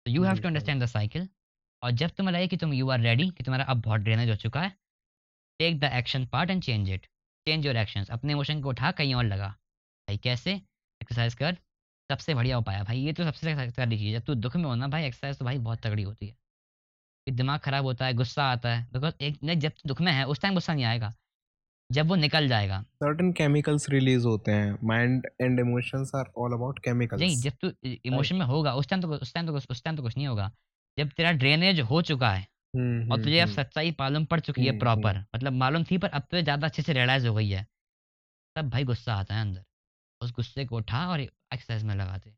[0.06, 1.28] तो you have to understand the cycle
[1.82, 4.36] और जब तुम्हें लगे कि तुम यू आर रेडी कि तुम्हारा अब बहुत ड्रेनेज हो
[4.36, 4.76] चुका है
[5.60, 7.06] take the action part and change it
[7.46, 10.54] change your actions अपने इमोशन को उठा कहीं और लगा। भाई कैसे?
[11.00, 11.56] एक्सरसाइज कर।
[12.10, 14.64] सबसे बढ़िया उपाय है। भाई ये तो सबसे तगड़ी चीज़ है। जब तू दुख में
[14.64, 16.36] होना भाई एक्सरसाइज तो भाई बहुत तगड़ी होती है।
[17.30, 20.40] दिमाग खराब होता है गुस्सा आता है। बिकॉज़ एक नहीं जब दुख में है उस
[20.40, 21.14] टाइम गुस्सा नहीं आएगा।
[21.92, 26.78] जब वो निकल जाएगा। सर्टेन केमिकल्स रिलीज़ होते हैं। Mind and emotions are all about
[26.78, 27.72] chemicals नहीं जब तू
[28.04, 30.52] इमोशन में होगा उस टाइम तो उस टाइम तो उस टाइम तो कुछ नहीं होगा।
[30.98, 34.40] जब तेरा ड्रेनेज हो चुका है हम्म और हम्म तुझे अब हम्म सच्चाई मालूम पड़
[34.40, 37.34] चुकी है हम्म, प्रॉपर मतलब मालूम थी पर अब तो ज़्यादा अच्छे से रियलाइज़ हो
[37.34, 37.66] गई है।
[38.56, 39.64] तब भाई गुस्सा आता है अंदर।
[40.20, 42.34] उस गुस्से को उठा और एक्सरसाइज में लगाते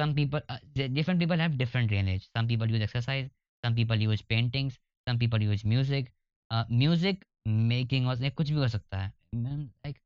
[0.00, 2.22] uh, di- different people have different drainage.
[2.36, 3.28] Some people use exercise.
[3.64, 6.08] Some people use paintings some people use music.
[6.50, 7.24] Uh, music
[7.68, 9.98] making और कुछ भी हो सकता है। लाइक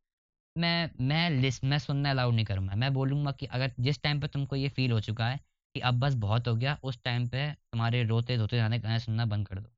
[0.57, 4.29] मैं मैं लिस्ट मैं सुनना अलाउड नहीं करूँगा। मैं बोलूँगा कि अगर जिस टाइम पे
[4.29, 5.39] तुमको ये फील हो चुका है
[5.75, 9.25] कि अब बस बहुत हो गया उस टाइम पे तुम्हारे रोते धोते गाने गाने सुनना
[9.27, 9.71] बंद कर दो।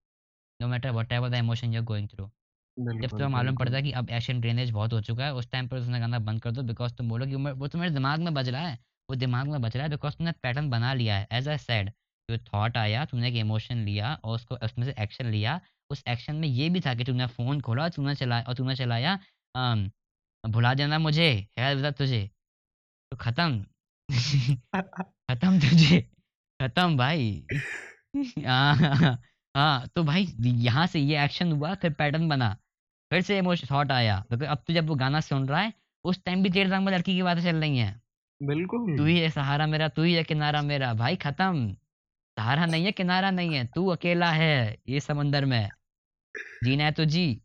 [0.60, 2.30] No matter whatever the emotion you going through
[2.76, 5.68] जब तुम्हें मालूम पड़ता है कि अब एक्शन ड्रेनेज बहुत हो चुका है उस टाइम
[5.68, 8.48] पर उसने गाना बंद कर दो बिकॉज़ तुम बोलो कि वो तुम्हारे दिमाग में बज
[8.48, 11.48] रहा है। वो दिमाग में बज रहा है बिकॉज़ तुमने पैटर्न बना लिया है एज
[11.48, 11.90] आई सेड
[12.28, 15.60] जो थॉट आया तुमने एक इमोशन लिया और उसको उसमें से एक्शन लिया
[15.90, 18.74] उस एक्शन में ये भी था कि तुमने फ़ोन खोला और तुमने चलाया और तुमने
[18.76, 19.18] चलाया
[20.44, 22.28] भुला देना मुझे है बता तुझे
[23.12, 23.64] तो खत्म।
[25.30, 26.00] खत्म तुझे
[26.60, 27.28] खत्म भाई।
[28.46, 29.18] हाँ
[29.54, 32.52] हाँ तो भाई यहाँ से ये एक्शन हुआ फिर पैटर्न बना
[33.10, 35.72] फिर से इमोशन थॉट आया। क्योंकि अब तो जब वो गाना सुन रहा है
[36.04, 38.00] उस टाइम भी तेरे दिमाग में लड़की की बातें चल रही हैं।
[38.40, 41.76] बिल्कुल। तू ही है सहारा मेरा तू ही है किनारा मेरा भाई खत्म।
[42.36, 45.68] सहारा नहीं है किनारा नहीं है। तू अकेला है ये समंदर में।
[46.64, 47.40] जीना है तो जी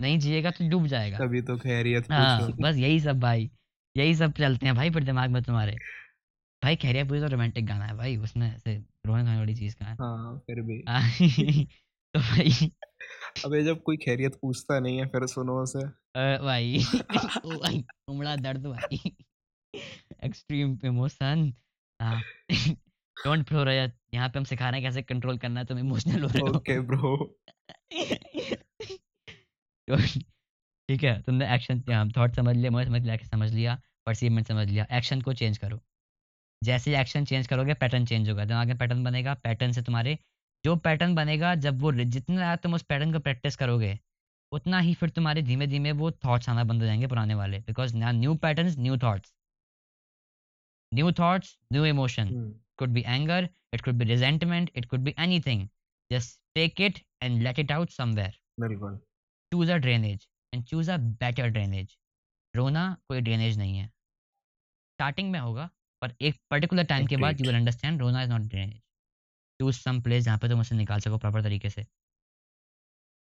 [0.00, 3.50] नहीं जिएगा तो डूब जाएगा। तभी तो खैरियत हाँ बस यही सब भाई
[3.96, 5.72] यही सब चलते हैं भाई फिर दिमाग में तुम्हारे।
[6.62, 9.96] भाई खैरिया पूरी तो रोमांटिक गाना है भाई उसमें ऐसे रोने खाने वाली चीज़ कहाँ
[10.00, 11.64] हाँ। फिर भी। है
[12.14, 12.70] तो भाई
[13.44, 15.86] अबे जब कोई खैरियत पूछता नहीं है फिर सुनो उसे।
[16.38, 16.78] भाई
[17.46, 19.12] भाई उमड़ा दर्द भाई।
[20.24, 21.52] एक्सट्रीम इमोशन
[23.24, 26.22] डोंट फ्लो रहा यहाँ पे हम सिखा रहे हैं कैसे कंट्रोल करना है तुम इमोशनल
[26.22, 27.16] हो रहे हो। ओके ब्रो
[30.88, 31.80] ठीक है तुमने एक्शन
[32.16, 35.80] थॉट समझ लिया मैं समझ लिया समझ लिया परसीवमेंट समझ लिया एक्शन को चेंज करो।
[36.62, 40.18] जैसे ही एक्शन चेंज करोगे पैटर्न चेंज होगा दिमाग में पैटर्न बनेगा पैटर्न से तुम्हारे
[40.64, 43.98] जो पैटर्न बनेगा जब वो जितना तुम उस पैटर्न को प्रैक्टिस करोगे
[44.52, 47.96] उतना ही फिर तुम्हारे धीमे धीमे वो थॉट्स आना बंद हो जाएँगे पुराने वाले because
[47.96, 49.32] new pattern new thoughts
[50.92, 52.28] new thoughts new emotion
[52.80, 53.38] could be anger,
[53.72, 55.62] it could be resentment, it could be anything.
[56.10, 58.32] Just take it and let it out somewhere.
[58.60, 58.98] बिल्कुल
[59.52, 61.96] Choose a drainage and choose a better drainage.
[62.54, 63.86] रोना कोई drainage नहीं है
[64.98, 65.68] starting में होगा
[66.02, 67.80] पर एक particular time के बाद यू Agreed.
[67.82, 68.80] विल रोना is not drainage
[69.60, 71.86] choose some place जहाँ पे तुम उसे निकाल सको प्रॉपर तरीके से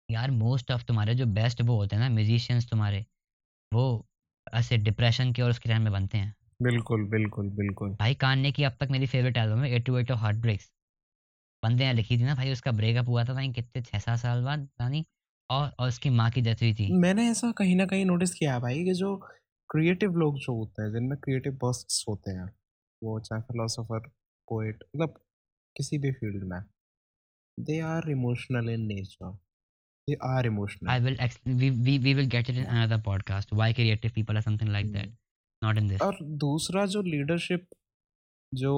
[0.08, 3.04] यार मोस्ट ऑफ़ तुम्हारे जो बेस्ट वो होते हैं ना म्यूजिशियंस तुम्हारे
[3.72, 3.84] वो
[4.60, 8.64] ऐसे डिप्रेशन के और उसके टाइम में बनते हैं बिल्कुल बिल्कुल बिल्कुल। भाई कान्ने की
[8.64, 10.70] अब तक मेरी फेवरेट एल्बम है eight two eight heart breaks
[11.62, 14.42] बंदे ने लिखी थी ना भाई उसका ब्रेकअप हुआ था भाई कितने छः सात साल
[14.44, 15.04] बाद यानी
[15.50, 18.58] और और उसकी माँ की डेथ हुई थी। मैंने ऐसा कहीं ना कहीं नोटिस किया
[18.58, 19.16] भाई कि जो
[19.70, 22.46] क्रिएटिव लोग जो होते हैं जिनमें क्रिएटिव बर्स्ट्स होते हैं
[23.02, 24.08] वो चाहे फिलोसोफर
[24.48, 25.20] पोएट मतलब
[25.76, 26.60] किसी भी फ़ील्ड में
[27.58, 29.32] they are emotional in nature
[30.08, 33.52] they are I emotional will ex- we, we we will get it in another podcast.
[33.60, 35.12] Why creative people are something like that.
[35.62, 36.02] Not in this.
[36.02, 37.66] और दूसरा जो leadership
[38.52, 38.72] जो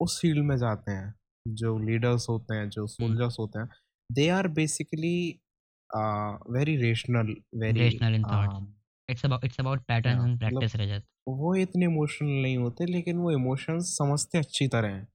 [0.00, 1.14] उस field में जाते हैं
[1.46, 3.68] जो leaders होते हैं जो सोल्जर्स होते हैं
[4.10, 5.16] they are basically
[6.50, 8.62] very rational very thought.
[9.08, 11.02] It's about it's about patterns Yeah, and मतलब- practice, Rajat.
[11.28, 15.06] वो इतने इमोशनल नहीं होते लेकिन वो इमोशंस समझते अच्छी तरह हैं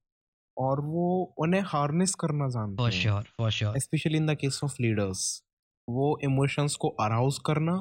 [0.56, 1.04] और वो
[1.38, 3.78] उन्हें हार्नेस करना जानते For हैं sure, for sure.
[3.82, 5.22] Specially in the case of leaders
[5.88, 7.76] वो इमोशंस को अराउज करना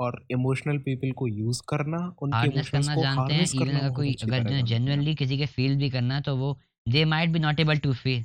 [0.00, 4.12] और इमोशनल पीपल को यूज़ करना उनके हार्नेस करना को जानते हैं इवन अगर कोई
[4.12, 6.56] अच्छी अगर हैं। जेन्युइनली किसी के फील भी करना है तो वो
[6.86, 8.24] they might be not able to feel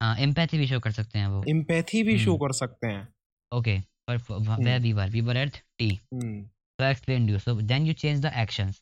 [0.00, 3.08] हाँ एम्पैथी भी शो कर सकते हैं वो एम्पैथी भी शो हम्म। कर सकते हैं
[3.52, 3.78] ओके
[4.10, 6.40] पर we were at T hmm,
[6.78, 8.80] so I explained you so then you change the actions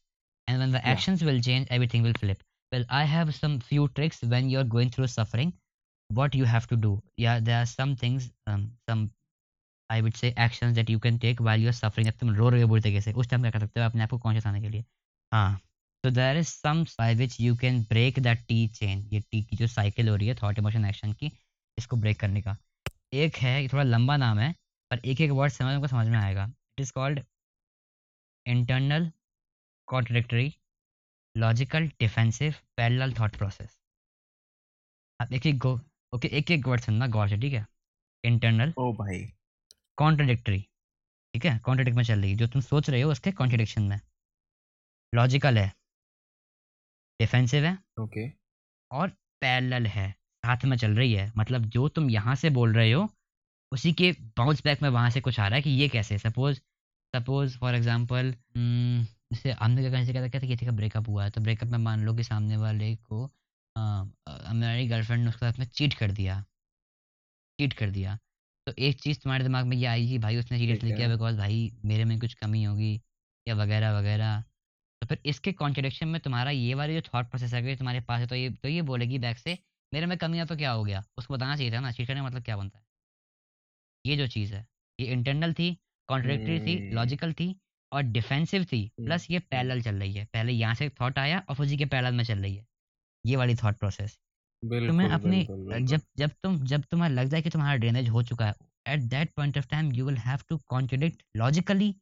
[0.48, 0.92] and when the Yeah.
[0.92, 4.92] actions will change everything will flip well I have some few tricks when you're going
[4.94, 5.52] through suffering
[6.10, 9.02] what you have to do yeah there are some things um, some
[9.90, 12.62] I would say actions that you can take while you're suffering, जब तुम रो रहे
[12.62, 13.86] हो बुरी तरीके से, उस time क्या कर सकते हो?
[13.86, 14.84] अपने आप को कॉन्शियस आने के लिए।
[15.32, 15.60] हाँ।
[16.06, 19.56] So there is some by which you can break that T chain, ये T की
[19.56, 21.32] जो साइकिल हो रही है थॉट इमोशन एक्शन की,
[21.78, 22.56] इसको ब्रेक करने का।
[23.12, 24.54] एक है, ये थोड़ा लंबा नाम है,
[24.90, 27.20] पर एक एक वर्ड समझ को समझ में आएगा। It is called
[28.46, 29.12] internal
[29.86, 30.54] contradictory
[31.36, 33.78] logical defensive parallel thought process
[35.20, 35.80] अब एक एक गो
[36.14, 37.66] ओके एक एक वर्ड सुनना, गौर से, ठीक है?
[38.24, 39.32] इंटरनल ओ भाई।
[40.00, 40.60] कॉन्ट्रडिक्टरी
[41.34, 41.58] ठीक है?
[41.58, 44.00] कॉन्ट्रडिक्ट में चल रही है। जो तुम सोच रहे हो उसके कॉन्ट्रडिक्शन में।
[45.14, 45.68] लॉजिकल है।
[47.20, 48.40] डिफेंसिव है। Okay okay.
[48.90, 49.08] और
[49.40, 53.08] पैरेलल है। साथ में चल रही है। मतलब जो तुम यहाँ से बोल रहे हो
[53.72, 56.18] उसी के बाउंस बैक में वहाँ से कुछ आ रहा है कि ये कैसे?
[56.18, 56.60] सपोज़
[57.16, 61.68] सपोज़ फॉर एग्ज़ाम्पल जैसे हमने क्या कैसे कहता किसी का ब्रेकअप हुआ है। तो ब्रेकअप
[61.68, 63.24] में मान लो कि सामने वाले को
[63.76, 66.44] अ, अ, मेरी गर्लफ्रेंड ने उसके साथ में चीट कर दिया।
[67.58, 68.18] चीट कर दिया।
[68.70, 71.36] तो एक चीज़ तुम्हारे दिमाग में ये आई कि भाई उसने सीरियसली ठीक किया बिकॉज़
[71.36, 73.00] भाई मेरे में कुछ कमी होगी
[73.46, 74.42] या वगैरह वगैरह।
[75.02, 78.26] तो फिर इसके कॉन्ट्रडिक्शन में तुम्हारा ये वाली जो थॉट प्रोसेस है तुम्हारे पास है
[78.26, 79.58] तो ये तो ये बोलेगी बैक से
[79.92, 81.02] मेरे में कमी है तो क्या हो गया?
[81.18, 82.84] उसको बताना चाहिए था ना चीट करने मतलब क्या बनता है?
[84.06, 84.66] ये जो चीज़ है
[84.98, 85.76] ये इंटरनल थी
[86.08, 87.54] कॉन्ट्रडिक्टरी थी हम्म। लॉजिकल थी
[87.92, 91.44] और डिफेंसिव थी हम्म, प्लस ये पैरेलल चल रही है। पहले यहाँ से थॉट आया
[91.48, 92.66] और उसी के पैरेलल में चल रही है।
[93.24, 94.18] ये वाली थॉट प्रोसेस
[94.86, 98.08] तुम्हें बिल्कुल अपने बिल्कुल बिल्कुल। जब जब तुम जब तुम्हें लग जाए कि तुम्हारा ड्रेनेज
[98.08, 98.54] हो चुका है
[98.88, 101.94] at that point of time you will have to contradict logically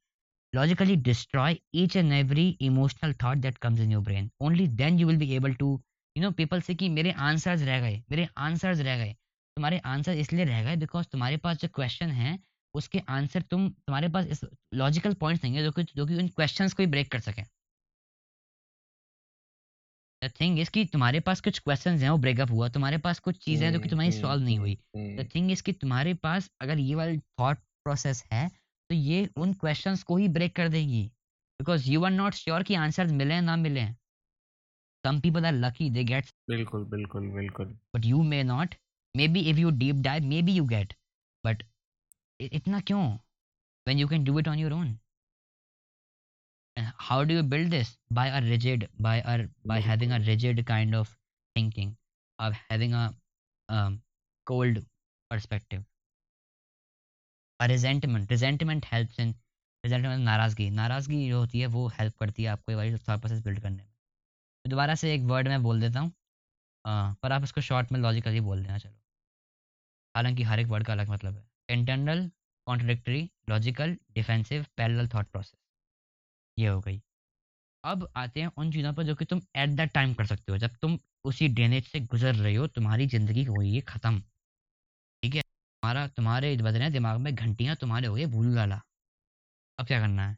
[0.52, 4.30] logically destroy each and every emotional thought that comes in your brain.
[4.40, 5.68] Only then you will be able to
[6.16, 9.12] you know people say कि मेरे answers रह गए मेरे answers रह गए।
[9.56, 12.38] तुम्हारे answer इसलिए रह गए बिकॉज़ तुम्हारे पास जो क्वेश्चन है
[12.74, 14.44] उसके आंसर तुम तुम्हारे पास इस
[14.74, 17.44] लॉजिकल पॉइंट्स नहीं है जो कि जो कि उन क्वेश्चंस को ही ब्रेक कर सकें।
[20.22, 23.36] द थिंग इज़ कि तुम्हारे पास कुछ क्वेश्चन हैं वो ब्रेकअप हुआ। तुम्हारे पास कुछ
[23.44, 26.14] चीज़ें हैं जो कि तुम्हारी सॉल्व नहीं हम्म, हुई हम्म, द थिंग इज़ कि तुम्हारे
[26.14, 30.68] पास अगर ये वाली थॉट प्रोसेस है तो ये उन क्वेश्चन को ही ब्रेक कर
[30.68, 31.04] देगी।
[31.60, 33.86] Because you are not sure कि आंसर मिले ना मिले
[35.04, 38.74] some people are lucky they get बिल्कुल बिल्कुल बिल्कुल। But you may not
[39.28, 40.94] maybe if you deep dive maybe you get
[41.44, 41.62] but
[42.40, 43.18] इतना क्यों?
[43.86, 45.07] When you can do it on your own and
[46.78, 47.88] how do you build this?
[48.18, 49.36] By a rigid by a
[49.70, 51.08] by having a rigid kind of
[51.56, 51.90] thinking
[52.38, 53.04] of having a
[53.68, 53.96] um,
[54.46, 54.80] cold
[55.30, 55.84] perspective.
[57.60, 58.30] A resentment.
[58.30, 59.34] Resentment helps in
[59.84, 60.70] resentment नाराज़गी.
[60.70, 63.92] नाराज़गी जो होती है वो help करती है आपको ये थॉट प्रोसेस बिल्ड करने में।
[64.64, 66.12] तो दोबारा से एक वर्ड मैं बोल देता हूँ।
[67.22, 69.00] पर आप इसको शॉर्ट में लॉजिकली बोल देना चलो।
[70.16, 72.30] हालाँकि हर एक वर्ड का अलग मतलब है। Internal
[72.66, 75.54] contradictory logical defensive parallel thought process
[76.58, 77.00] ये हो गई।
[77.84, 80.58] अब आते हैं उन चीज़ों पर जो कि तुम एट दैट टाइम कर सकते हो।
[80.58, 84.20] जब तुम उसी ड्रेनेज से गुजर रहे हो तुम्हारी ज़िंदगी हो गई है ख़त्म।
[85.22, 85.40] ठीक है?
[85.42, 88.80] तुम्हारा तुम्हारे बज रहे दिमाग में घंटियाँ तुम्हारे हो गए भूल वाला।
[89.78, 90.34] अब क्या करना है?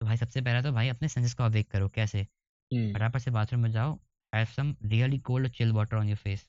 [0.00, 2.20] तो भाई सबसे पहला तो भाई अपने सेंसेस को अवेक करो। कैसे?
[2.70, 3.98] हम्म, फटाफट से बाथरूम में जाओ।
[4.32, 6.48] Have some really cold chill water on your face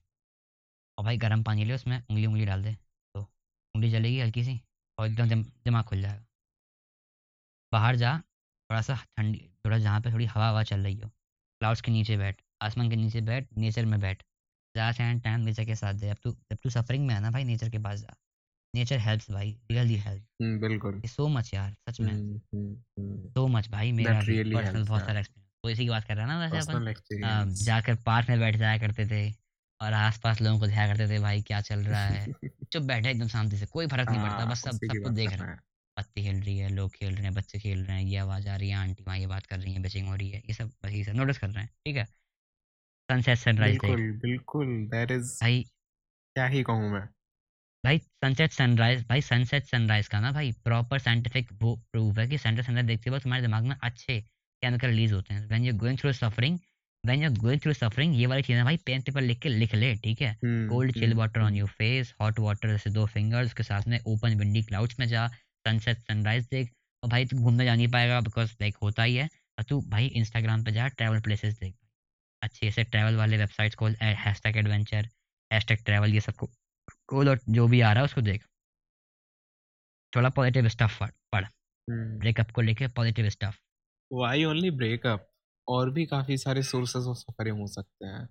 [0.97, 3.21] और भाई गर्म पानी ले उसमें उंगली उंगली डाल दे। तो
[3.75, 4.59] उंगली जलेगी हल्की सी
[4.97, 6.25] और एकदम दिमाग खुल जाएगा।
[7.71, 8.21] बाहर जा।
[8.73, 12.17] थोड़ा सा ठंडी थोड़ा जहाँ पे थोड़ी हवा हवा चल रही हो। क्लाउड्स के नीचे
[12.17, 14.23] बैठ आसमान के नीचे बैठ नेचर में बैठ।
[14.75, 17.31] ज़्यादा से टाइम नेचर के साथ दे। अब तू जब तू सफरिंग में है ना
[17.31, 18.15] भाई नेचर के पास जा।
[18.73, 23.29] नेचर हेल्प्स भाई रियली हेल्प हम्म, बिल्कुल। सो मच यार सच में। हम्म, हम्म, हम्म,
[23.29, 24.21] सो मच भाई मेरा
[24.53, 26.81] पर्सनल बहुत सारा एक्सपीरियंस तो इसी की बात कर रहा ना वैसे अपन।
[27.63, 29.21] जाकर पार्क में बैठ जाया करते थे
[29.81, 32.29] और आसपास लोगों को देखा करते थे भाई क्या चल रहा है।
[32.71, 35.11] चुप बैठे एकदम शांति से कोई फ़र्क नहीं पड़ता हाँ बस सब उसी सब कुछ
[35.13, 35.59] देख रहे हैं। हैं।
[35.97, 38.55] पत्ती हिल रही है लोग खेल रहे हैं बच्चे खेल रहे हैं ये आवाज़ आ
[38.57, 40.71] रही है आंटी वहाँ ये बात कर रही है बेचिंग हो रही है ये सब
[40.89, 42.07] ये सब नोटिस कर रहे हैं ठीक है?
[43.09, 45.61] सनसेट सनराइज बिल्कुल बिल्कुल दैट इज़ भाई
[46.35, 47.07] क्या ही कहूँ मैं।
[47.83, 52.37] भाई सनसेट सनराइज भाई सनसेट सनराइज का ना भाई प्रॉपर साइंटिफिक वो प्रूफ है कि
[52.37, 55.97] सनसेट सनराइज देखते वक्त तुम्हारे दिमाग में अच्छे केमिकल रिलीज़ होते हैं। When you going
[55.99, 56.57] through suffering
[57.03, 59.95] when you going through suffering ये वाली चीज़ें भाई पेन पेपर लिख के लिख ले
[59.97, 60.35] ठीक है?
[60.67, 64.37] Cold chill water on your face hot water जैसे दो फिंगर्स उसके साथ में ओपन
[64.39, 65.27] विंडी क्लाउड्स में जा
[65.65, 66.71] सनसेट सनराइज देख।
[67.03, 70.07] और भाई तू घूमने जा नहीं पाएगा बिकॉज़ लाइक होता ही है। और तू भाई
[70.15, 71.75] इंस्टाग्राम पे जा ट्रैवल प्लेसेस देख।
[72.41, 75.09] अच्छे से ट्रैवल वाले वेबसाइट्स खोल हैशटैग एडवेंचर
[75.51, 76.47] हैशटैग ट्रैवल ये सबको
[77.09, 78.45] खोल और जो भी आ रहा है उसको देख।
[80.13, 81.45] थोड़ा पॉजिटिव स्टफ़ पढ़ पढ़।
[81.87, 83.57] हम्म। ब्रेकअप को लेके positive stuff
[84.11, 85.27] why only breakup
[85.67, 88.27] और भी काफ़ी सारे सोर्सेस ऑफ़ सफरिंग हो सकते हैं।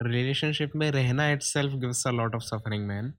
[0.00, 3.12] रिलेशनशिप में रहना itself gives a lot of suffering man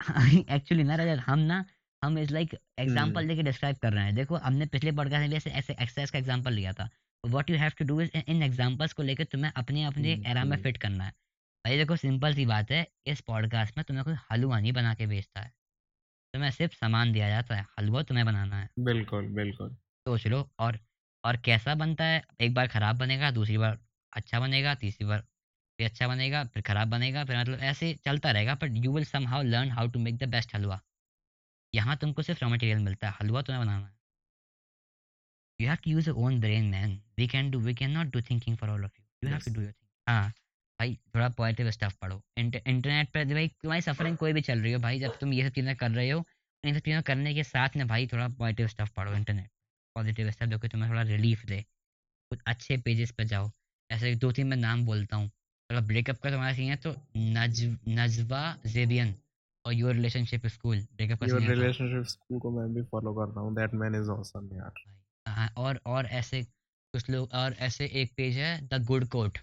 [0.50, 1.64] actually ना रजत हम ना
[2.02, 5.30] हम इज़ लाइक एग्ज़ाम्पल हम्म। लेके डिस्क्राइब कर रहे हैं। देखो हमने पिछले पॉडकास्ट में
[5.30, 6.88] भी ऐसे एक्सरसाइज का एग्जांपल लिया था।
[7.24, 10.44] What you have to do is in examples को लेकर तुम्हें अपने अपने हम्म, एरा
[10.44, 11.10] में हम्म। फिट करना है।
[11.64, 15.06] भाई देखो सिंपल सी बात है इस पॉडकास्ट में तुम्हें कोई हलवा नहीं बना के
[15.06, 15.52] बेचता है।
[16.34, 19.70] तुम्हें सिर्फ़ सामान दिया जाता है हलवा तुम्हें बनाना है। बिल्कुल बिल्कुल।
[20.06, 20.78] सोच लो और
[21.24, 22.22] और कैसा बनता है?
[22.40, 23.78] एक बार खराब बनेगा दूसरी बार
[24.12, 25.24] अच्छा बनेगा तीसरी बार
[25.78, 29.42] फिर अच्छा बनेगा फिर खराब बनेगा फिर मतलब ऐसे चलता रहेगा but you will somehow
[29.44, 30.80] learn how to make the best halwa
[31.74, 33.92] यहाँ तुमको सिर्फ़ रॉ मटेरियल मिलता है हलवा तुम्हें बनाना है।
[35.60, 38.56] You have to use own brain man we can do we can not do thinking
[38.56, 40.28] for all of you you have to do your thing हाँ
[40.80, 44.80] भाई थोड़ा पॉजिटिव स्टफ़ पढ़ो। इंटरनेट पर भाई तुम्हारी सफरिंग कोई भी चल रही हो
[44.80, 46.24] भाई जब तुम ये सब चीज़ें कर रहे हो
[46.64, 49.50] इन सब चीज़ों करने के साथ में भाई थोड़ा पॉजिटिव स्टफ़ पढ़ो इंटरनेट
[49.96, 51.60] पॉजिटिव स्टफ़ जो कि तुम्हें थोड़ा रिलीफ दे।
[52.30, 53.50] कुछ अच्छे पेजेस पर जाओ।
[53.90, 55.30] ऐसे दो तीन मैं नाम बोलता हूँ।
[55.74, 59.14] अगर ब्रेकअप का तुम्हारा सीन है तो नज नजवा जेबियन
[59.64, 63.12] और योर रिलेशनशिप स्कूल ब्रेकअप का योर सीन है रिलेशनशिप स्कूल को मैं भी फॉलो
[63.14, 67.54] करता हूँ। दैट मैन इज़ ऑसम यार। भाई हाँ और और ऐसे कुछ लोग और
[67.60, 69.38] ऐसे एक पेज है the good quote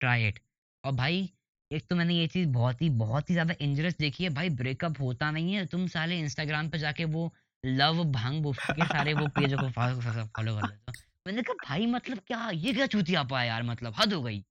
[0.00, 0.38] try it
[0.84, 1.28] और भाई
[1.70, 5.00] एक तो मैंने ये चीज़ बहुत ही बहुत ही ज़्यादा इंजरियस देखी है। भाई ब्रेकअप
[5.00, 7.30] होता नहीं है। तुम साले इंस्टाग्राम पे जाके वो
[7.64, 10.94] लव भाँग के सारे वो पेजों को फॉलो कर लेते हो।
[11.26, 12.50] मैंने कहा भाई मतलब क्या?
[12.50, 14.44] ये क्या चूतिया पाया यार मतलब हद हो गई।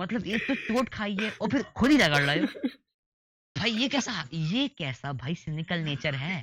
[0.00, 2.68] मतलब एक तो चोट खाई है और फिर खुद ही रगड़ रहे हो।
[3.56, 6.42] भाई ये कैसा ये कैसा भाई सिनिकल नेचर है?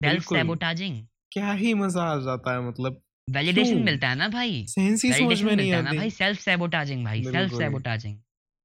[0.00, 5.04] सेल्फ सैबोटाजिंग क्या ही मज़ा आ जाता है मतलब वैलिडेशन मिलता है ना भाई। सेंस
[5.04, 8.16] ही समझ में नहीं आती। भाई सेल्फ सैबोटाजिंग भाई सेल्फ। सैबोटाजिंग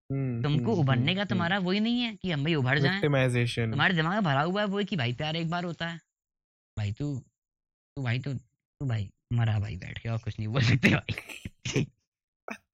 [0.09, 3.01] हम्म, तुमको हम्म, उभरने हम्म, का। तुम्हारा वही नहीं है कि हम भाई उभर जाएँ।
[3.01, 5.99] तुम्हारे दिमाग में भरा हुआ है वो कि भाई प्यार एक बार होता है।
[6.77, 10.61] भाई तू तू भाई तो तू भाई मरा भाई बैठ के और कुछ नहीं बोल
[10.61, 11.85] सकते भाई।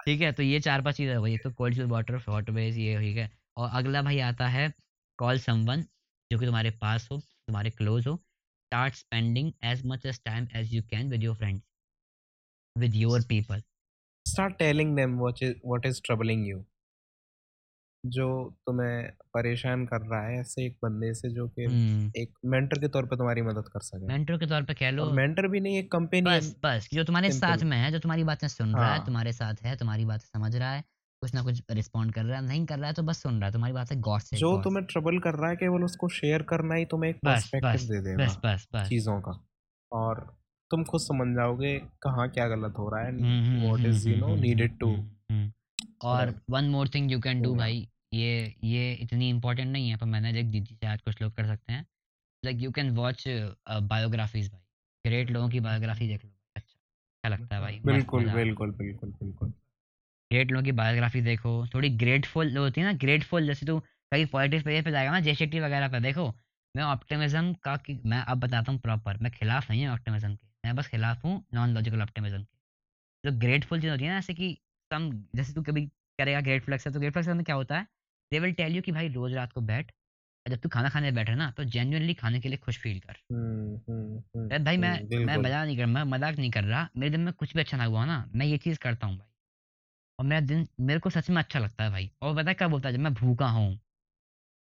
[0.08, 2.78] ठीक है तो ये चार पाँच चीज़ें हो गई तो cold shoes water hot wedge
[2.78, 4.74] ये ठीक है और अगला भाई आता है
[5.20, 5.82] कॉल समवन
[6.32, 10.74] जो कि तुम्हारे पास हो तुम्हारे क्लोज हो start spending as much as time as
[10.74, 11.64] you can with your friends
[12.76, 13.62] with your people
[14.26, 16.64] start telling them what is what is troubling you
[18.06, 18.26] जो
[18.66, 21.64] तुम्हें परेशान कर रहा है ऐसे एक बंदे से जो कि
[22.22, 25.04] एक मेंटर के तौर पे तुम्हारी मदद कर सके। मेंटर के तौर पे कह लो
[25.06, 27.64] और मेंटर भी नहीं एक कंपेनियन बस बस जो तुम्हारे साथ.
[27.64, 30.56] में है जो तुम्हारी बातें सुन रहा है हाँ। तुम्हारे साथ है तुम्हारी बातें समझ
[30.56, 30.84] रहा है
[31.22, 33.46] कुछ ना कुछ रिस्पॉन्ड कर रहा है नहीं कर रहा है तो बस सुन रहा
[33.46, 36.42] है तुम्हारी बातें गॉड से जो God तुम्हें ट्रबल कर रहा है केवल उसको शेयर
[36.42, 39.40] करना ही तुम्हें एक बस बस पर्सपेक्टिव दे देगा बस बस बस। चीज़ों का।
[39.92, 40.20] और
[40.72, 44.08] तुम खुद समझ जाओगे कहाँ क्या गलत हो रहा है hmm, hmm, what hmm, is
[44.10, 45.52] you hmm, no hmm, needed to hmm, hmm.
[46.04, 50.06] और one more thing you can do भाई ये ये इतनी इंपॉर्टेंट नहीं है पर
[50.08, 51.86] मैंने देख दीदी शायद कुछ लोग कर सकते हैं।
[52.44, 53.24] Like you can watch
[53.86, 54.62] biographies भाई।
[55.06, 57.80] ग्रेट लोगों की बायोग्राफी देख लो। अच्छा अच्छा लगता है भाई?
[57.86, 59.50] बिल्कुल। बिल्कुल बिल्कुल बिल्कुल।
[60.32, 63.80] ग्रेट लोगों की बायोग्राफी देखो। थोड़ी ग्रेटफुल होती है ना ग्रेटफुल जैसे तू
[64.12, 66.28] कहीं पॉजिटिव पेज पे जाएगा ना जे शेट्टी वगैरह पे देखो।
[66.76, 70.48] मैं ऑप्टिमिज्म का कि मैं अब बताता हूँ प्रॉपर मैं खिलाफ नहीं हूँ ऑप्टिमिज्म के।
[70.66, 72.58] मैं बस खिलाफ हूँ नॉन लॉजिकल ऑप्टिमिज्म के।
[73.24, 74.54] जो ग्रेटफुल चीज़ होती है ना जैसे कि
[74.92, 75.86] सम जैसे तू कभी
[76.20, 77.88] करेगा ग्रेटफुल एक्सर तो ग्रेटफुल एक्सर में क्या होता है?
[78.32, 79.92] दे विल टेल यू कि भाई रोज रात को बैठ।
[80.46, 83.76] जब तू खाना खाने बैठे ना तो जेन्युइनली खाने के लिए खुश फील कर। हम्म
[83.90, 84.92] हम्म हम्म, अरे भाई मैं
[85.26, 87.78] मैं मज़ाक नहीं कर मैं मज़ाक नहीं कर रहा। मेरे दिन में कुछ भी अच्छा
[87.78, 89.28] ना हुआ ना मैं ये चीज़ करता हूँ भाई।
[90.20, 92.74] और मेरा दिन मेरे को सच में अच्छा लगता है भाई। और पता है कब
[92.74, 92.94] होता है?
[92.96, 93.74] जब मैं भूखा हूँ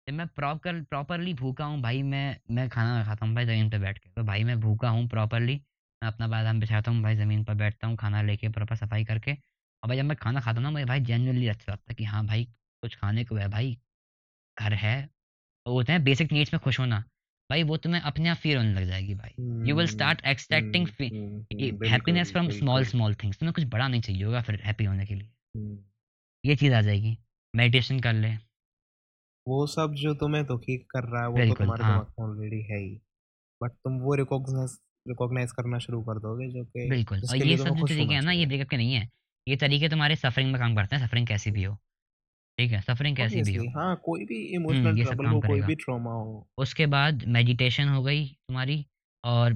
[0.08, 3.80] जब मैं प्रॉपर प्रॉपरली भूखा हूँ भाई मैं मैं खाना खाता हूँ भाई ज़मीन पर
[3.80, 5.56] बैठ के। तो भाई मैं भूखा हूँ प्रॉपरली
[6.02, 9.32] मैं अपना बादाम बिछाता हूँ भाई ज़मीन पर बैठता हूँ खाना लेके प्रॉपर सफ़ाई करके।
[9.34, 12.04] और भाई जब मैं खाना खाता हूँ ना मुझे भाई जेन्युइनली अच्छा लगता है कि
[12.04, 12.48] हाँ भाई
[12.84, 13.78] कुछ खाने को है भाई
[14.58, 14.96] घर है।
[15.68, 17.00] वो होते हैं बेसिक नीड्स में खुश होना।
[17.50, 19.34] भाई वो तुम्हें अपने आप फील होने लग जाएगी भाई।
[19.70, 20.88] You will start expecting
[21.86, 25.16] happiness from small small things तुम्हें कुछ बड़ा नहीं चाहिए होगा फिर हैप्पी होने के
[25.16, 25.78] लिए। हम्म,
[26.46, 27.18] ये चीज़ आ जाएगी।
[27.56, 28.34] मेडिटेशन कर ले।
[29.48, 32.62] वो सब जो तुम्हें दुखी कर रहा है वो तो तुम्हारे हाँ। दिमाग में ऑलरेडी
[32.62, 32.96] है ही।
[33.62, 34.78] बट तुम वो रिकॉग्नाइज
[35.08, 38.32] रिकॉग्नाइज करना शुरू कर दोगे जो कि बिल्कुल और ये सब जो तरीके हैं ना
[38.32, 39.10] ये ब्रेकअप के नहीं है।
[39.48, 41.78] ये तरीके तुम्हारे सफरिंग में काम करते हैं सफरिंग कैसी भी हो।
[42.58, 45.36] ठीक है सफरिंग कैसी भी हो। हाँ कोई भी हम्म इमोशनल ये सब ट्रबल काम
[45.36, 48.86] हो कोई भी ट्रॉमा हो। उसके बाद मेडिटेशन हो गई तुम्हारी
[49.24, 49.56] और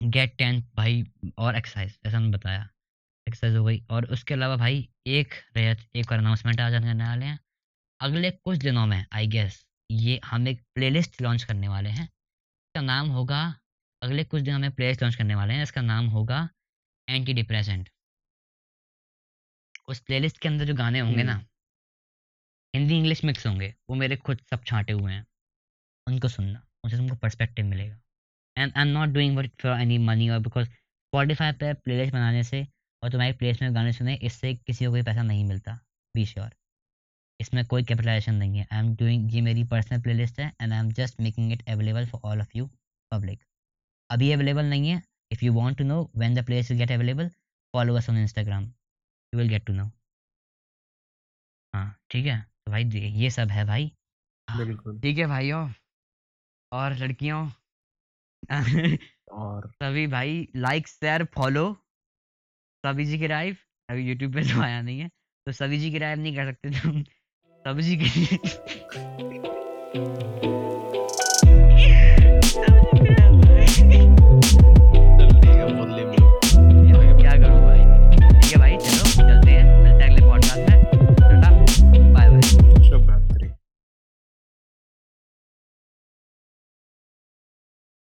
[0.00, 1.04] गेट टेन भाई
[1.38, 2.68] और एक्सरसाइज जैसा हमने बताया।
[3.26, 7.26] एक्सरसाइज हो गई और उसके अलावा भाई एक रैत एक और अनाउंसमेंट आ जाने वाले
[7.26, 7.38] हैं।
[8.00, 12.80] अगले कुछ दिनों में आई गेस ये हम एक प्लेलिस्ट लॉन्च करने वाले हैं। इसका
[12.80, 13.42] नाम होगा
[14.02, 16.48] अगले कुछ दिनों में प्लेलिस्ट लॉन्च करने वाले हैं। इसका नाम होगा
[17.08, 17.88] एंटी डिप्रेसेंट
[19.88, 21.46] उस प्लेलिस्ट के अंदर जो गाने होंगे ना हम्म।
[22.74, 25.24] हिंदी इंग्लिश मिक्स होंगे वो मेरे खुद सब छांटे हुए हैं।
[26.06, 27.98] उनको सुनना उनसे तुमको पर्सपेक्टिव मिलेगा।
[28.56, 32.42] And I am not doing it for any money और बिकॉज़ स्पॉटिफाई पे प्लेलिस्ट बनाने
[32.44, 32.66] से
[33.02, 35.78] और तुम्हारी प्लेलिस्ट में गाने सुने इससे किसी को कोई पैसा नहीं मिलता
[36.14, 36.54] बी श्योर
[37.40, 40.78] इसमें कोई कैपिटलाइजेशन नहीं है। आई एम डूइंग ये मेरी पर्सनल प्लेलिस्ट है and I
[40.78, 42.66] am just making it available for all of you
[43.12, 43.44] public
[44.10, 47.28] अभी अवेलेबल नहीं है। If you want to know when the place will get available
[47.74, 48.72] follow us on Instagram
[49.32, 49.84] you will get to know
[51.74, 52.40] हाँ ठीक है?
[52.40, 53.92] तो भाई ये सब है भाई।
[54.48, 55.68] बिल्कुल। ठीक है भाइयों
[56.72, 57.40] और लड़कियों।
[59.32, 61.72] और सभी भाई लाइक शेयर फॉलो
[62.84, 63.56] सभी जी की राइव
[63.88, 65.08] अभी यूट्यूब पे तो आया नहीं है।
[65.46, 67.02] तो सभी जी की राइव नहीं कर सकते तुम।
[67.64, 68.26] सभी जी की